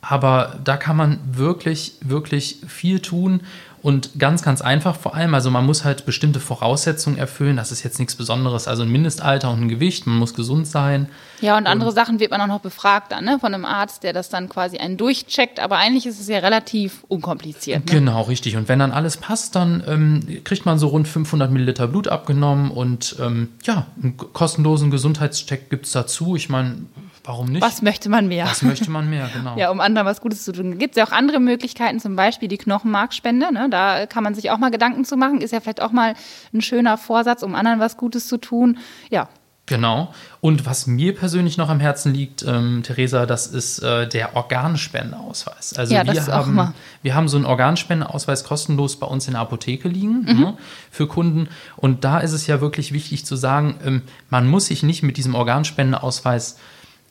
Aber 0.00 0.56
da 0.62 0.76
kann 0.76 0.96
man 0.96 1.18
wirklich, 1.24 1.94
wirklich 2.02 2.58
viel 2.66 3.00
tun 3.00 3.40
und 3.84 4.18
ganz, 4.18 4.40
ganz 4.40 4.62
einfach 4.62 4.96
vor 4.96 5.14
allem. 5.14 5.34
Also 5.34 5.50
man 5.50 5.66
muss 5.66 5.84
halt 5.84 6.06
bestimmte 6.06 6.40
Voraussetzungen 6.40 7.18
erfüllen. 7.18 7.58
Das 7.58 7.70
ist 7.70 7.82
jetzt 7.82 7.98
nichts 7.98 8.14
Besonderes. 8.14 8.66
Also 8.66 8.82
ein 8.82 8.88
Mindestalter 8.88 9.50
und 9.50 9.60
ein 9.60 9.68
Gewicht. 9.68 10.06
Man 10.06 10.16
muss 10.16 10.32
gesund 10.32 10.66
sein. 10.66 11.10
Ja, 11.42 11.58
und 11.58 11.66
andere 11.66 11.90
und, 11.90 11.94
Sachen 11.94 12.18
wird 12.18 12.30
man 12.30 12.40
auch 12.40 12.46
noch 12.46 12.62
befragt 12.62 13.12
dann, 13.12 13.26
ne? 13.26 13.38
von 13.38 13.52
einem 13.52 13.66
Arzt, 13.66 14.02
der 14.02 14.14
das 14.14 14.30
dann 14.30 14.48
quasi 14.48 14.78
einen 14.78 14.96
durchcheckt. 14.96 15.60
Aber 15.60 15.76
eigentlich 15.76 16.06
ist 16.06 16.18
es 16.18 16.28
ja 16.28 16.38
relativ 16.38 17.04
unkompliziert. 17.08 17.84
Ne? 17.84 17.92
Genau, 17.92 18.22
richtig. 18.22 18.56
Und 18.56 18.70
wenn 18.70 18.78
dann 18.78 18.90
alles 18.90 19.18
passt, 19.18 19.54
dann 19.54 19.84
ähm, 19.86 20.40
kriegt 20.44 20.64
man 20.64 20.78
so 20.78 20.86
rund 20.86 21.06
500 21.06 21.50
Milliliter 21.50 21.86
Blut 21.86 22.08
abgenommen 22.08 22.70
und 22.70 23.16
ähm, 23.20 23.50
ja, 23.64 23.88
einen 24.02 24.16
kostenlosen 24.16 24.90
Gesundheitscheck 24.90 25.68
gibt 25.68 25.84
es 25.84 25.92
dazu. 25.92 26.36
Ich 26.36 26.48
meine, 26.48 26.86
Warum 27.24 27.46
nicht? 27.46 27.62
Was 27.62 27.80
möchte 27.80 28.10
man 28.10 28.28
mehr? 28.28 28.44
Was 28.44 28.62
möchte 28.62 28.90
man 28.90 29.08
mehr, 29.08 29.30
genau. 29.34 29.56
ja, 29.56 29.70
um 29.70 29.80
anderen 29.80 30.06
was 30.06 30.20
Gutes 30.20 30.44
zu 30.44 30.52
tun. 30.52 30.78
Gibt 30.78 30.94
es 30.94 30.98
ja 30.98 31.06
auch 31.06 31.12
andere 31.12 31.40
Möglichkeiten, 31.40 31.98
zum 31.98 32.16
Beispiel 32.16 32.48
die 32.48 32.58
Knochenmarkspende. 32.58 33.52
Ne? 33.52 33.68
Da 33.70 34.06
kann 34.06 34.22
man 34.22 34.34
sich 34.34 34.50
auch 34.50 34.58
mal 34.58 34.70
Gedanken 34.70 35.06
zu 35.06 35.16
machen. 35.16 35.40
Ist 35.40 35.52
ja 35.52 35.60
vielleicht 35.60 35.80
auch 35.80 35.92
mal 35.92 36.14
ein 36.52 36.60
schöner 36.60 36.98
Vorsatz, 36.98 37.42
um 37.42 37.54
anderen 37.54 37.80
was 37.80 37.96
Gutes 37.96 38.28
zu 38.28 38.36
tun. 38.36 38.78
Ja. 39.10 39.28
Genau. 39.66 40.12
Und 40.42 40.66
was 40.66 40.86
mir 40.86 41.14
persönlich 41.14 41.56
noch 41.56 41.70
am 41.70 41.80
Herzen 41.80 42.12
liegt, 42.12 42.42
ähm, 42.42 42.82
Theresa, 42.82 43.24
das 43.24 43.46
ist 43.46 43.78
äh, 43.78 44.06
der 44.06 44.36
Organspendeausweis. 44.36 45.72
Also 45.78 45.94
ja, 45.94 46.04
wir, 46.04 46.26
haben, 46.26 46.74
wir 47.00 47.14
haben 47.14 47.28
so 47.28 47.38
einen 47.38 47.46
Organspendeausweis 47.46 48.44
kostenlos 48.44 48.96
bei 48.96 49.06
uns 49.06 49.26
in 49.26 49.32
der 49.32 49.40
Apotheke 49.40 49.88
liegen 49.88 50.26
mhm. 50.26 50.40
ne, 50.40 50.58
für 50.90 51.06
Kunden. 51.06 51.48
Und 51.76 52.04
da 52.04 52.18
ist 52.18 52.32
es 52.32 52.46
ja 52.46 52.60
wirklich 52.60 52.92
wichtig 52.92 53.24
zu 53.24 53.36
sagen, 53.36 53.76
ähm, 53.82 54.02
man 54.28 54.46
muss 54.46 54.66
sich 54.66 54.82
nicht 54.82 55.02
mit 55.02 55.16
diesem 55.16 55.34
Organspendeausweis 55.34 56.58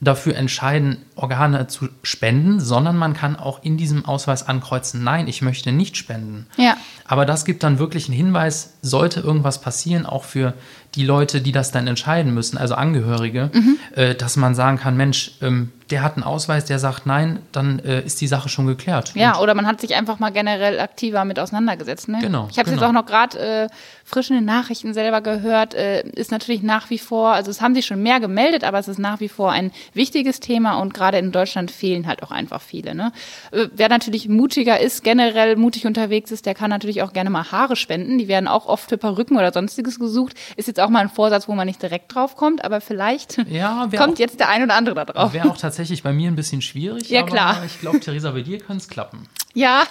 dafür 0.02 0.36
entscheiden, 0.36 0.98
Organe 1.16 1.68
zu 1.68 1.88
spenden, 2.04 2.60
sondern 2.60 2.98
man 2.98 3.14
kann 3.14 3.36
auch 3.36 3.64
in 3.64 3.78
diesem 3.78 4.06
Ausweis 4.06 4.48
ankreuzen, 4.48 5.04
nein, 5.04 5.28
ich 5.28 5.42
möchte 5.42 5.72
nicht 5.72 5.98
spenden. 5.98 6.48
Ja. 6.58 6.76
Aber 7.06 7.26
das 7.26 7.46
gibt 7.46 7.64
dann 7.64 7.80
wirklich 7.80 8.08
einen 8.08 8.18
Hinweis, 8.18 8.74
sollte 8.82 9.22
irgendwas 9.22 9.62
passieren, 9.62 10.06
auch 10.06 10.24
für 10.24 10.54
die 10.96 11.06
Leute, 11.06 11.42
die 11.42 11.52
das 11.52 11.72
dann 11.72 11.88
entscheiden 11.88 12.34
müssen, 12.34 12.58
also 12.58 12.76
Angehörige, 12.76 13.50
mhm. 13.54 13.78
äh, 13.96 14.16
dass 14.16 14.36
man 14.36 14.56
sagen 14.56 14.78
kann, 14.78 14.98
Mensch, 14.98 15.32
ähm, 15.42 15.72
der 15.94 16.02
hat 16.02 16.16
einen 16.16 16.24
Ausweis, 16.24 16.66
der 16.66 16.80
sagt 16.80 17.06
nein, 17.06 17.38
dann 17.52 17.78
äh, 17.78 18.02
ist 18.02 18.20
die 18.20 18.26
Sache 18.26 18.50
schon 18.50 18.66
geklärt. 18.66 19.14
Ja, 19.14 19.40
oder 19.40 19.54
man 19.54 19.68
hat 19.68 19.80
sich 19.80 19.94
einfach 19.94 20.18
mal 20.18 20.32
generell 20.32 20.80
aktiver 20.80 21.24
mit 21.24 21.38
auseinandergesetzt. 21.38 22.08
Ne? 22.08 22.18
Genau. 22.20 22.48
Ich 22.50 22.58
habe 22.58 22.68
genau. 22.68 22.82
jetzt 22.82 22.90
auch 22.90 22.94
noch 22.94 23.06
gerade 23.06 23.38
äh, 23.38 23.68
frisch 24.04 24.32
in 24.32 24.38
den 24.38 24.46
Nachrichten 24.46 24.96
selber 24.96 25.22
gehört, 25.22 25.76
äh, 25.76 26.02
ist 26.02 26.32
natürlich 26.32 26.64
nach 26.64 26.90
wie 26.90 26.98
vor, 26.98 27.34
also 27.34 27.52
es 27.52 27.62
haben 27.62 27.76
sich 27.76 27.86
schon 27.86 28.02
mehr 28.02 28.20
gemeldet, 28.20 28.64
aber 28.64 28.80
es 28.80 28.88
ist 28.88 28.98
nach 28.98 29.20
wie 29.20 29.30
vor 29.30 29.52
ein 29.52 29.72
wichtiges 29.94 30.40
Thema 30.40 30.80
und 30.80 30.96
gerade 30.96 31.20
in 31.20 31.32
Deutschland 31.32 31.70
fehlen 31.70 32.08
halt 32.08 32.24
auch 32.24 32.32
einfach 32.32 32.62
viele. 32.62 32.96
Ne? 32.96 33.12
Äh, 33.52 33.68
wer 33.76 33.90
natürlich 33.90 34.28
mutiger 34.28 34.80
ist, 34.80 35.04
generell 35.04 35.56
mutig 35.58 35.86
unterwegs 35.86 36.32
ist, 36.32 36.48
der 36.48 36.56
kann 36.56 36.72
natürlich 36.72 37.04
auch 37.04 37.14
gerne 37.14 37.30
mal 37.30 37.52
Haare 37.52 37.76
spenden. 37.76 38.18
Die 38.18 38.28
werden 38.28 38.48
auch 38.48 38.66
oft 38.66 38.90
für 38.90 38.98
Perücken 38.98 39.38
oder 39.38 39.54
sonstiges 39.54 40.00
gesucht. 40.00 40.34
Ist 40.58 40.68
jetzt 40.68 40.80
auch 40.80 40.90
mal 40.90 41.02
ein 41.02 41.10
Vorsatz, 41.10 41.48
wo 41.48 41.54
man 41.54 41.68
nicht 41.68 41.84
direkt 41.84 42.16
drauf 42.16 42.36
kommt, 42.36 42.66
aber 42.66 42.82
vielleicht 42.82 43.38
ja, 43.48 43.88
kommt 43.96 44.18
jetzt 44.18 44.40
der 44.40 44.50
ein 44.50 44.64
oder 44.64 44.74
andere 44.74 44.96
da 44.96 45.06
drauf. 45.06 45.34
Wäre 45.34 45.50
auch 45.50 45.58
tatsächlich 45.58 45.83
bei 46.04 46.14
mir 46.14 46.30
ein 46.30 46.36
bisschen 46.36 46.62
schwierig. 46.62 47.10
Ja, 47.10 47.24
klar. 47.24 47.64
Ich 47.66 47.80
glaube, 47.80 48.00
Theresa, 48.00 48.32
bei 48.32 48.42
dir 48.42 48.60
kann 48.60 48.78
es 48.78 48.88
klappen. 48.88 49.28
Ja, 49.56 49.84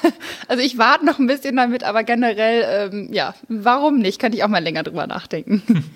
also 0.49 0.61
ich 0.61 0.77
warte 0.77 1.07
noch 1.07 1.21
ein 1.21 1.29
bisschen 1.29 1.55
damit, 1.55 1.85
aber 1.85 2.03
generell, 2.03 2.91
ähm, 2.93 3.13
ja, 3.13 3.33
warum 3.47 4.01
nicht? 4.01 4.19
Könnte 4.19 4.37
ich 4.37 4.43
auch 4.43 4.49
mal 4.49 4.61
länger 4.61 4.83
drüber 4.83 5.07
nachdenken. 5.07 5.63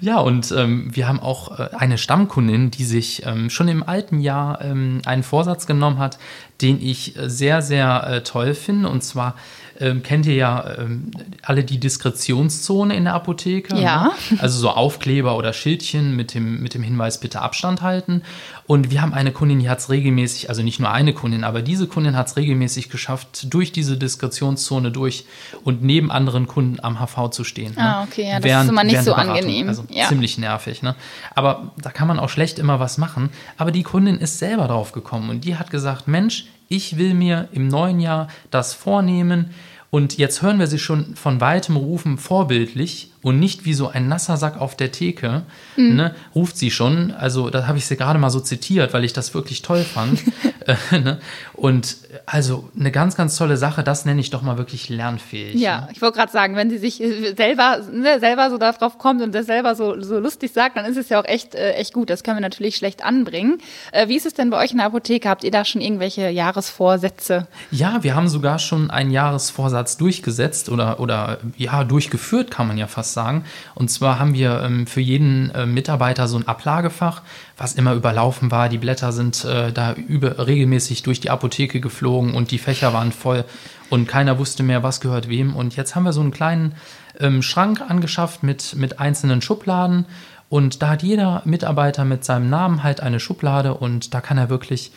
Ja, 0.00 0.18
und 0.18 0.52
ähm, 0.52 0.90
wir 0.92 1.06
haben 1.06 1.20
auch 1.20 1.58
äh, 1.58 1.68
eine 1.76 1.98
Stammkundin, 1.98 2.70
die 2.70 2.84
sich 2.84 3.24
ähm, 3.26 3.50
schon 3.50 3.68
im 3.68 3.82
alten 3.82 4.20
Jahr 4.20 4.60
ähm, 4.62 5.02
einen 5.04 5.22
Vorsatz 5.22 5.66
genommen 5.66 5.98
hat, 5.98 6.18
den 6.60 6.80
ich 6.80 7.14
sehr, 7.26 7.62
sehr 7.62 8.06
äh, 8.06 8.22
toll 8.22 8.54
finde. 8.54 8.88
Und 8.88 9.02
zwar 9.02 9.36
ähm, 9.80 10.02
kennt 10.02 10.26
ihr 10.26 10.34
ja 10.34 10.76
ähm, 10.78 11.10
alle 11.42 11.64
die 11.64 11.78
Diskretionszone 11.78 12.94
in 12.94 13.04
der 13.04 13.14
Apotheke. 13.14 13.76
Ja. 13.76 14.12
Ne? 14.30 14.38
Also 14.38 14.58
so 14.58 14.70
Aufkleber 14.70 15.36
oder 15.36 15.52
Schildchen 15.52 16.16
mit 16.16 16.34
dem, 16.34 16.62
mit 16.62 16.74
dem 16.74 16.82
Hinweis, 16.82 17.18
bitte 17.20 17.40
Abstand 17.40 17.82
halten. 17.82 18.22
Und 18.66 18.90
wir 18.90 19.02
haben 19.02 19.12
eine 19.12 19.32
Kundin, 19.32 19.58
die 19.58 19.68
hat 19.68 19.80
es 19.80 19.90
regelmäßig, 19.90 20.48
also 20.48 20.62
nicht 20.62 20.80
nur 20.80 20.90
eine 20.90 21.12
Kundin, 21.12 21.44
aber 21.44 21.62
diese 21.62 21.86
Kundin 21.86 22.16
hat 22.16 22.28
es 22.28 22.36
regelmäßig 22.36 22.90
geschafft, 22.90 23.52
durch 23.52 23.72
diese 23.72 23.96
Diskretionszone 23.96 24.90
durch 24.90 25.26
und 25.64 25.82
neben 25.82 26.10
anderen 26.10 26.46
Kunden 26.46 26.78
am 26.82 26.98
HV 26.98 27.30
zu 27.30 27.44
stehen. 27.44 27.74
Ne? 27.74 27.80
Ah, 27.80 28.02
okay, 28.04 28.28
ja, 28.28 28.36
das 28.36 28.44
während, 28.44 28.64
ist 28.64 28.70
immer 28.70 28.84
nicht 28.84 29.02
so 29.02 29.14
angenehm. 29.14 29.68
Also 29.68 29.84
ja. 29.90 30.06
ziemlich 30.08 30.38
nervig. 30.38 30.82
Ne? 30.82 30.94
Aber 31.34 31.72
da 31.76 31.90
kann 31.90 32.08
man 32.08 32.18
auch 32.18 32.28
schlecht 32.28 32.58
immer 32.58 32.80
was 32.80 32.98
machen. 32.98 33.30
Aber 33.56 33.72
die 33.72 33.82
Kundin 33.82 34.18
ist 34.18 34.38
selber 34.38 34.68
drauf 34.68 34.92
gekommen 34.92 35.30
und 35.30 35.44
die 35.44 35.56
hat 35.56 35.70
gesagt, 35.70 36.08
Mensch, 36.08 36.46
ich 36.72 36.96
will 36.96 37.12
mir 37.12 37.48
im 37.52 37.68
neuen 37.68 38.00
Jahr 38.00 38.28
das 38.50 38.72
vornehmen. 38.72 39.50
Und 39.94 40.16
jetzt 40.16 40.40
hören 40.40 40.58
wir 40.58 40.68
sie 40.68 40.78
schon 40.78 41.16
von 41.16 41.42
weitem 41.42 41.76
rufen, 41.76 42.16
vorbildlich 42.16 43.10
und 43.20 43.38
nicht 43.38 43.66
wie 43.66 43.74
so 43.74 43.88
ein 43.88 44.08
nasser 44.08 44.38
Sack 44.38 44.58
auf 44.58 44.74
der 44.74 44.90
Theke, 44.90 45.42
mhm. 45.76 45.96
ne, 45.96 46.14
ruft 46.34 46.56
sie 46.56 46.70
schon. 46.70 47.10
Also, 47.12 47.50
da 47.50 47.66
habe 47.68 47.76
ich 47.76 47.84
sie 47.84 47.96
gerade 47.96 48.18
mal 48.18 48.30
so 48.30 48.40
zitiert, 48.40 48.94
weil 48.94 49.04
ich 49.04 49.12
das 49.12 49.34
wirklich 49.34 49.60
toll 49.60 49.82
fand. 49.82 50.22
äh, 50.66 50.98
ne? 50.98 51.20
Und 51.52 51.98
also 52.24 52.70
eine 52.78 52.90
ganz, 52.90 53.16
ganz 53.16 53.36
tolle 53.36 53.58
Sache, 53.58 53.84
das 53.84 54.06
nenne 54.06 54.20
ich 54.20 54.30
doch 54.30 54.40
mal 54.40 54.56
wirklich 54.56 54.88
lernfähig. 54.88 55.54
Ja, 55.54 55.82
ne? 55.82 55.88
ich 55.92 56.00
wollte 56.00 56.16
gerade 56.16 56.32
sagen, 56.32 56.56
wenn 56.56 56.70
sie 56.70 56.78
sich 56.78 57.00
äh, 57.00 57.34
selber, 57.34 57.80
ne, 57.92 58.18
selber 58.18 58.48
so 58.48 58.56
darauf 58.56 58.96
kommt 58.96 59.20
und 59.20 59.34
das 59.34 59.44
selber 59.44 59.74
so, 59.74 60.00
so 60.00 60.18
lustig 60.18 60.52
sagt, 60.52 60.78
dann 60.78 60.86
ist 60.86 60.96
es 60.96 61.10
ja 61.10 61.20
auch 61.20 61.26
echt, 61.26 61.54
äh, 61.54 61.74
echt 61.74 61.92
gut. 61.92 62.08
Das 62.08 62.24
können 62.24 62.38
wir 62.38 62.42
natürlich 62.42 62.76
schlecht 62.76 63.04
anbringen. 63.04 63.58
Äh, 63.92 64.08
wie 64.08 64.16
ist 64.16 64.24
es 64.24 64.32
denn 64.32 64.48
bei 64.48 64.58
euch 64.58 64.72
in 64.72 64.78
der 64.78 64.86
Apotheke? 64.86 65.28
Habt 65.28 65.44
ihr 65.44 65.50
da 65.50 65.66
schon 65.66 65.82
irgendwelche 65.82 66.30
Jahresvorsätze? 66.30 67.46
Ja, 67.70 68.02
wir 68.02 68.16
haben 68.16 68.28
sogar 68.28 68.58
schon 68.58 68.90
einen 68.90 69.10
Jahresvorsatz 69.10 69.81
durchgesetzt 69.84 70.68
oder, 70.68 71.00
oder 71.00 71.38
ja, 71.56 71.84
durchgeführt, 71.84 72.50
kann 72.50 72.68
man 72.68 72.78
ja 72.78 72.86
fast 72.86 73.12
sagen. 73.12 73.44
Und 73.74 73.90
zwar 73.90 74.18
haben 74.18 74.34
wir 74.34 74.62
ähm, 74.62 74.86
für 74.86 75.00
jeden 75.00 75.50
äh, 75.50 75.66
Mitarbeiter 75.66 76.28
so 76.28 76.36
ein 76.36 76.48
Ablagefach, 76.48 77.22
was 77.56 77.74
immer 77.74 77.94
überlaufen 77.94 78.50
war. 78.50 78.68
Die 78.68 78.78
Blätter 78.78 79.12
sind 79.12 79.44
äh, 79.44 79.72
da 79.72 79.94
über, 79.94 80.46
regelmäßig 80.46 81.02
durch 81.02 81.20
die 81.20 81.30
Apotheke 81.30 81.80
geflogen 81.80 82.34
und 82.34 82.50
die 82.50 82.58
Fächer 82.58 82.92
waren 82.92 83.12
voll 83.12 83.44
und 83.90 84.08
keiner 84.08 84.38
wusste 84.38 84.62
mehr, 84.62 84.82
was 84.82 85.00
gehört 85.00 85.28
wem. 85.28 85.54
Und 85.54 85.76
jetzt 85.76 85.94
haben 85.94 86.04
wir 86.04 86.14
so 86.14 86.22
einen 86.22 86.30
kleinen 86.30 86.74
ähm, 87.20 87.42
Schrank 87.42 87.80
angeschafft 87.80 88.42
mit, 88.42 88.74
mit 88.76 89.00
einzelnen 89.00 89.42
Schubladen. 89.42 90.06
Und 90.48 90.82
da 90.82 90.90
hat 90.90 91.02
jeder 91.02 91.42
Mitarbeiter 91.44 92.04
mit 92.04 92.24
seinem 92.24 92.48
Namen 92.50 92.82
halt 92.82 93.00
eine 93.00 93.20
Schublade 93.20 93.74
und 93.74 94.14
da 94.14 94.20
kann 94.20 94.38
er 94.38 94.50
wirklich 94.50 94.92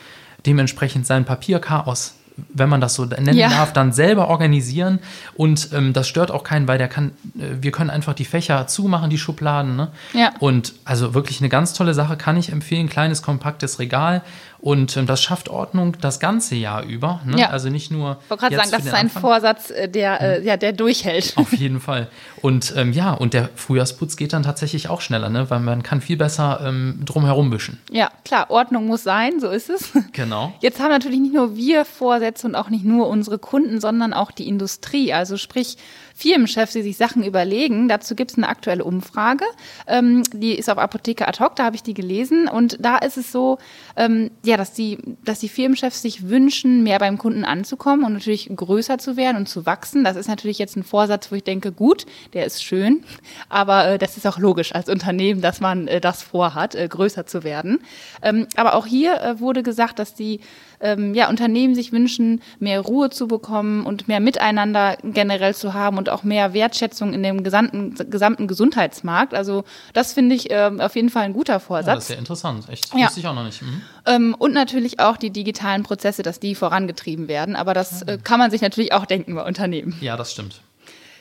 dementsprechend 0.45 1.05
sein 1.05 1.25
Papierchaos 1.25 2.15
wenn 2.49 2.69
man 2.69 2.81
das 2.81 2.95
so 2.95 3.05
nennen 3.05 3.35
ja. 3.35 3.49
darf, 3.49 3.73
dann 3.73 3.91
selber 3.91 4.27
organisieren. 4.27 4.99
Und 5.35 5.69
ähm, 5.73 5.93
das 5.93 6.07
stört 6.07 6.31
auch 6.31 6.43
keinen, 6.43 6.67
weil 6.67 6.77
der 6.77 6.87
kann, 6.87 7.11
äh, 7.37 7.61
wir 7.61 7.71
können 7.71 7.89
einfach 7.89 8.13
die 8.13 8.25
Fächer 8.25 8.67
zumachen, 8.67 9.09
die 9.09 9.17
Schubladen. 9.17 9.75
Ne? 9.75 9.89
Ja. 10.13 10.33
Und 10.39 10.73
also 10.83 11.13
wirklich 11.13 11.39
eine 11.39 11.49
ganz 11.49 11.73
tolle 11.73 11.93
Sache, 11.93 12.17
kann 12.17 12.37
ich 12.37 12.51
empfehlen. 12.51 12.89
Kleines, 12.89 13.21
kompaktes 13.21 13.79
Regal. 13.79 14.21
Und 14.59 14.97
ähm, 14.97 15.05
das 15.05 15.21
schafft 15.21 15.47
Ordnung 15.47 15.95
das 16.01 16.19
ganze 16.19 16.55
Jahr 16.55 16.83
über. 16.83 17.21
Ne? 17.25 17.39
Ja. 17.39 17.49
Also 17.49 17.69
nicht 17.69 17.91
nur. 17.91 18.17
Ich 18.23 18.29
wollte 18.29 18.41
gerade 18.41 18.55
sagen, 18.55 18.71
das 18.71 18.85
ist 18.85 18.93
ein 18.93 19.05
Anfang. 19.05 19.21
Vorsatz, 19.21 19.69
äh, 19.69 19.87
der, 19.87 20.21
äh, 20.21 20.43
ja, 20.43 20.57
der 20.57 20.73
durchhält. 20.73 21.33
Auf 21.37 21.53
jeden 21.53 21.79
Fall. 21.79 22.07
Und 22.41 22.73
ähm, 22.75 22.91
ja, 22.91 23.13
und 23.13 23.33
der 23.33 23.49
Frühjahrsputz 23.55 24.15
geht 24.15 24.33
dann 24.33 24.43
tatsächlich 24.43 24.89
auch 24.89 25.01
schneller, 25.01 25.29
ne? 25.29 25.49
weil 25.49 25.59
man 25.59 25.83
kann 25.83 26.01
viel 26.01 26.17
besser 26.17 26.61
ähm, 26.63 26.99
drumherum 27.05 27.51
wischen. 27.51 27.79
Ja, 27.91 28.09
klar, 28.23 28.49
Ordnung 28.49 28.87
muss 28.87 29.03
sein, 29.03 29.39
so 29.39 29.49
ist 29.49 29.69
es. 29.69 29.91
Genau. 30.13 30.53
Jetzt 30.61 30.79
haben 30.79 30.89
natürlich 30.89 31.19
nicht 31.19 31.33
nur 31.33 31.55
wir 31.55 31.85
Vorsätze 31.85 32.24
und 32.45 32.55
auch 32.55 32.69
nicht 32.69 32.85
nur 32.85 33.07
unsere 33.07 33.37
Kunden, 33.39 33.79
sondern 33.79 34.13
auch 34.13 34.31
die 34.31 34.47
Industrie. 34.47 35.13
Also 35.13 35.37
sprich, 35.37 35.77
Firmenchefs, 36.17 36.71
die 36.71 36.81
sich 36.81 36.95
Sachen 36.95 37.23
überlegen. 37.23 37.89
Dazu 37.89 38.15
gibt 38.15 38.31
es 38.31 38.37
eine 38.37 38.47
aktuelle 38.47 38.85
Umfrage. 38.85 39.43
Ähm, 39.85 40.23
die 40.31 40.57
ist 40.57 40.69
auf 40.69 40.77
Apotheke 40.77 41.27
ad 41.27 41.43
hoc, 41.43 41.57
da 41.57 41.65
habe 41.65 41.75
ich 41.75 41.83
die 41.83 41.93
gelesen. 41.93 42.47
Und 42.47 42.77
da 42.79 42.97
ist 42.97 43.17
es 43.17 43.33
so, 43.33 43.57
ähm, 43.97 44.31
ja, 44.43 44.55
dass 44.55 44.71
die, 44.71 44.97
dass 45.25 45.39
die 45.39 45.49
Firmenchefs 45.49 46.01
sich 46.01 46.29
wünschen, 46.29 46.83
mehr 46.83 46.99
beim 46.99 47.17
Kunden 47.17 47.43
anzukommen 47.43 48.05
und 48.05 48.13
natürlich 48.13 48.49
größer 48.55 48.97
zu 48.97 49.17
werden 49.17 49.35
und 49.35 49.49
zu 49.49 49.65
wachsen. 49.65 50.05
Das 50.05 50.15
ist 50.15 50.29
natürlich 50.29 50.57
jetzt 50.57 50.77
ein 50.77 50.83
Vorsatz, 50.83 51.31
wo 51.31 51.35
ich 51.35 51.43
denke, 51.43 51.73
gut, 51.73 52.05
der 52.33 52.45
ist 52.45 52.63
schön, 52.63 53.03
aber 53.49 53.89
äh, 53.89 53.97
das 53.97 54.15
ist 54.15 54.25
auch 54.25 54.39
logisch 54.39 54.73
als 54.73 54.87
Unternehmen, 54.87 55.41
dass 55.41 55.59
man 55.59 55.89
äh, 55.89 55.99
das 55.99 56.23
vorhat, 56.23 56.75
äh, 56.75 56.87
größer 56.87 57.25
zu 57.25 57.43
werden. 57.43 57.79
Ähm, 58.21 58.47
aber 58.55 58.75
auch 58.75 58.85
hier 58.85 59.21
äh, 59.21 59.39
wurde 59.41 59.63
gesagt, 59.63 59.99
dass 59.99 60.13
die 60.13 60.39
ähm, 60.79 61.13
ja, 61.13 61.29
Unternehmen 61.29 61.75
sich 61.75 61.91
wünschen, 61.91 62.41
mehr 62.59 62.79
Ruhe 62.79 63.09
zu 63.09 63.27
bekommen 63.27 63.85
und 63.85 64.07
mehr 64.07 64.19
Miteinander 64.19 64.97
generell 65.03 65.55
zu 65.55 65.73
haben 65.73 65.97
und 65.97 66.04
auch 66.09 66.23
mehr 66.23 66.53
Wertschätzung 66.53 67.13
in 67.13 67.23
dem 67.23 67.43
gesamten, 67.43 67.95
gesamten 68.09 68.47
Gesundheitsmarkt. 68.47 69.33
Also 69.33 69.63
das 69.93 70.13
finde 70.13 70.35
ich 70.35 70.47
ähm, 70.49 70.79
auf 70.79 70.95
jeden 70.95 71.09
Fall 71.09 71.23
ein 71.23 71.33
guter 71.33 71.59
Vorsatz. 71.59 71.87
Ja, 71.87 71.95
das 71.95 72.03
ist 72.03 72.07
sehr 72.07 72.17
interessant. 72.17 72.69
Echt, 72.69 72.93
ja. 72.93 73.05
wusste 73.05 73.19
ich 73.19 73.27
auch 73.27 73.35
noch 73.35 73.43
nicht. 73.43 73.61
Mhm. 73.61 73.81
Ähm, 74.05 74.35
und 74.37 74.53
natürlich 74.53 74.99
auch 74.99 75.17
die 75.17 75.31
digitalen 75.31 75.83
Prozesse, 75.83 76.23
dass 76.23 76.39
die 76.39 76.55
vorangetrieben 76.55 77.27
werden. 77.27 77.55
Aber 77.55 77.73
das 77.73 78.01
äh, 78.03 78.17
kann 78.23 78.39
man 78.39 78.51
sich 78.51 78.61
natürlich 78.61 78.93
auch 78.93 79.05
denken 79.05 79.35
bei 79.35 79.43
Unternehmen. 79.43 79.97
Ja, 80.01 80.17
das 80.17 80.31
stimmt. 80.31 80.61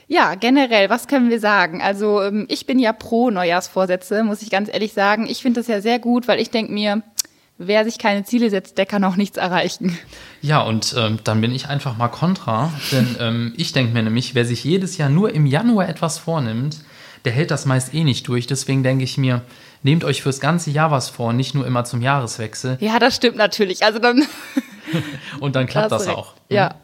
Ja, 0.07 0.35
generell, 0.35 0.91
was 0.91 1.09
können 1.09 1.31
wir 1.31 1.41
sagen? 1.41 1.81
Also 1.81 2.23
ähm, 2.23 2.47
ich 2.49 2.67
bin 2.67 2.79
ja 2.79 2.93
pro 2.93 3.31
Neujahrsvorsätze, 3.31 4.23
muss 4.23 4.43
ich 4.43 4.51
ganz 4.51 4.69
ehrlich 4.71 4.93
sagen. 4.93 5.27
Ich 5.27 5.41
finde 5.41 5.61
das 5.61 5.69
ja 5.69 5.81
sehr 5.81 5.99
gut, 5.99 6.29
weil 6.29 6.41
ich 6.41 6.51
denke 6.51 6.73
mir, 6.73 7.03
wer 7.59 7.85
sich 7.85 7.99
keine 7.99 8.25
Ziele 8.25 8.51
setzt, 8.51 8.79
der 8.79 8.87
kann 8.87 9.05
auch 9.05 9.17
nichts 9.17 9.37
erreichen. 9.37 9.99
Ja, 10.43 10.63
und 10.63 10.95
ähm, 10.99 11.19
dann 11.25 11.41
bin 11.41 11.55
ich 11.55 11.69
einfach 11.69 11.97
mal 11.97 12.09
kontra, 12.09 12.73
denn 12.93 13.17
ähm, 13.21 13.55
ich 13.57 13.73
denke 13.73 13.93
mir 13.93 14.03
nämlich, 14.03 14.35
wer 14.35 14.45
sich 14.45 14.65
jedes 14.65 14.99
Jahr 14.99 15.09
nur 15.09 15.33
im 15.33 15.47
Januar 15.47 15.89
etwas 15.89 16.19
vornimmt, 16.19 16.79
der 17.25 17.33
hält 17.33 17.51
das 17.51 17.65
meist 17.65 17.95
eh 17.95 18.05
nicht 18.05 18.29
durch. 18.29 18.47
Deswegen 18.47 18.83
denke 18.83 19.05
ich 19.05 19.17
mir, 19.17 19.43
nehmt 19.83 20.05
euch 20.05 20.23
fürs 20.23 20.41
ganze 20.41 20.71
Jahr 20.71 20.91
was 20.91 21.09
vor, 21.09 21.33
nicht 21.33 21.55
nur 21.55 21.67
immer 21.67 21.85
zum 21.85 22.03
Jahreswechsel. 22.03 22.77
Ja, 22.81 22.99
das 22.99 23.17
stimmt 23.17 23.37
natürlich. 23.37 23.85
Also 23.85 23.99
dann. 23.99 24.27
und 25.41 25.57
dann 25.57 25.67
klappt 25.67 25.93
das, 25.93 26.05
das 26.05 26.15
auch. 26.15 26.35
Ja. 26.49 26.75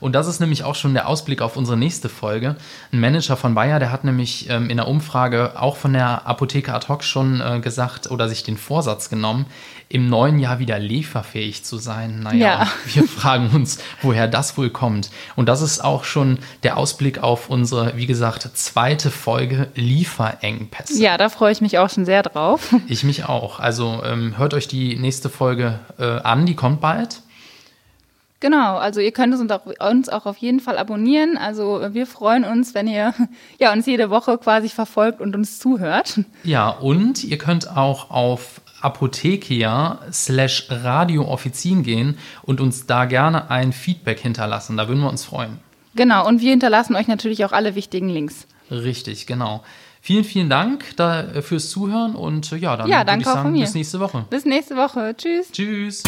Und 0.00 0.14
das 0.14 0.26
ist 0.26 0.40
nämlich 0.40 0.64
auch 0.64 0.74
schon 0.74 0.94
der 0.94 1.08
Ausblick 1.08 1.42
auf 1.42 1.56
unsere 1.56 1.76
nächste 1.76 2.08
Folge. 2.08 2.56
Ein 2.92 3.00
Manager 3.00 3.36
von 3.36 3.54
Bayer, 3.54 3.78
der 3.78 3.92
hat 3.92 4.04
nämlich 4.04 4.48
ähm, 4.50 4.70
in 4.70 4.76
der 4.76 4.88
Umfrage 4.88 5.60
auch 5.60 5.76
von 5.76 5.92
der 5.92 6.26
Apotheke 6.26 6.72
ad 6.72 6.88
hoc 6.88 7.04
schon 7.04 7.40
äh, 7.40 7.60
gesagt 7.60 8.10
oder 8.10 8.28
sich 8.28 8.42
den 8.42 8.56
Vorsatz 8.56 9.10
genommen, 9.10 9.46
im 9.88 10.08
neuen 10.08 10.38
Jahr 10.38 10.58
wieder 10.58 10.78
lieferfähig 10.78 11.64
zu 11.64 11.76
sein. 11.76 12.20
Naja, 12.20 12.64
ja. 12.64 12.68
wir 12.94 13.04
fragen 13.04 13.50
uns, 13.50 13.78
woher 14.02 14.26
das 14.26 14.56
wohl 14.56 14.70
kommt. 14.70 15.10
Und 15.36 15.48
das 15.48 15.62
ist 15.62 15.84
auch 15.84 16.04
schon 16.04 16.38
der 16.62 16.76
Ausblick 16.76 17.22
auf 17.22 17.50
unsere, 17.50 17.96
wie 17.96 18.06
gesagt, 18.06 18.48
zweite 18.54 19.10
Folge 19.10 19.68
Lieferengpässe. 19.74 21.00
Ja, 21.00 21.18
da 21.18 21.28
freue 21.28 21.52
ich 21.52 21.60
mich 21.60 21.78
auch 21.78 21.90
schon 21.90 22.04
sehr 22.04 22.22
drauf. 22.22 22.74
Ich 22.88 23.04
mich 23.04 23.24
auch. 23.24 23.60
Also 23.60 24.02
ähm, 24.04 24.36
hört 24.38 24.54
euch 24.54 24.66
die 24.66 24.96
nächste 24.96 25.28
Folge 25.28 25.78
äh, 25.98 26.04
an, 26.04 26.46
die 26.46 26.56
kommt 26.56 26.80
bald. 26.80 27.20
Genau, 28.44 28.76
also 28.76 29.00
ihr 29.00 29.12
könnt 29.12 29.32
uns 29.32 29.50
auch, 29.50 29.64
uns 29.88 30.10
auch 30.10 30.26
auf 30.26 30.36
jeden 30.36 30.60
Fall 30.60 30.76
abonnieren. 30.76 31.38
Also 31.38 31.80
wir 31.92 32.06
freuen 32.06 32.44
uns, 32.44 32.74
wenn 32.74 32.86
ihr 32.86 33.14
ja, 33.58 33.72
uns 33.72 33.86
jede 33.86 34.10
Woche 34.10 34.36
quasi 34.36 34.68
verfolgt 34.68 35.22
und 35.22 35.34
uns 35.34 35.58
zuhört. 35.58 36.20
Ja, 36.42 36.68
und 36.68 37.24
ihr 37.24 37.38
könnt 37.38 37.74
auch 37.74 38.10
auf 38.10 38.60
Apothekia 38.82 39.98
slash 40.12 40.66
Radiooffizien 40.68 41.82
gehen 41.84 42.18
und 42.42 42.60
uns 42.60 42.84
da 42.84 43.06
gerne 43.06 43.50
ein 43.50 43.72
Feedback 43.72 44.20
hinterlassen. 44.20 44.76
Da 44.76 44.88
würden 44.88 45.00
wir 45.00 45.08
uns 45.08 45.24
freuen. 45.24 45.58
Genau, 45.94 46.28
und 46.28 46.42
wir 46.42 46.50
hinterlassen 46.50 46.96
euch 46.96 47.08
natürlich 47.08 47.46
auch 47.46 47.52
alle 47.52 47.74
wichtigen 47.74 48.10
Links. 48.10 48.46
Richtig, 48.70 49.26
genau. 49.26 49.64
Vielen, 50.02 50.24
vielen 50.24 50.50
Dank 50.50 50.84
da, 50.96 51.22
äh, 51.22 51.40
fürs 51.40 51.70
Zuhören 51.70 52.14
und 52.14 52.50
ja, 52.50 52.76
dann 52.76 52.90
ja, 52.90 53.06
würde 53.06 53.20
ich 53.20 53.24
sagen, 53.24 53.58
bis 53.58 53.72
nächste 53.72 54.00
Woche. 54.00 54.26
Bis 54.28 54.44
nächste 54.44 54.76
Woche. 54.76 55.14
Tschüss. 55.16 55.50
Tschüss. 55.50 56.02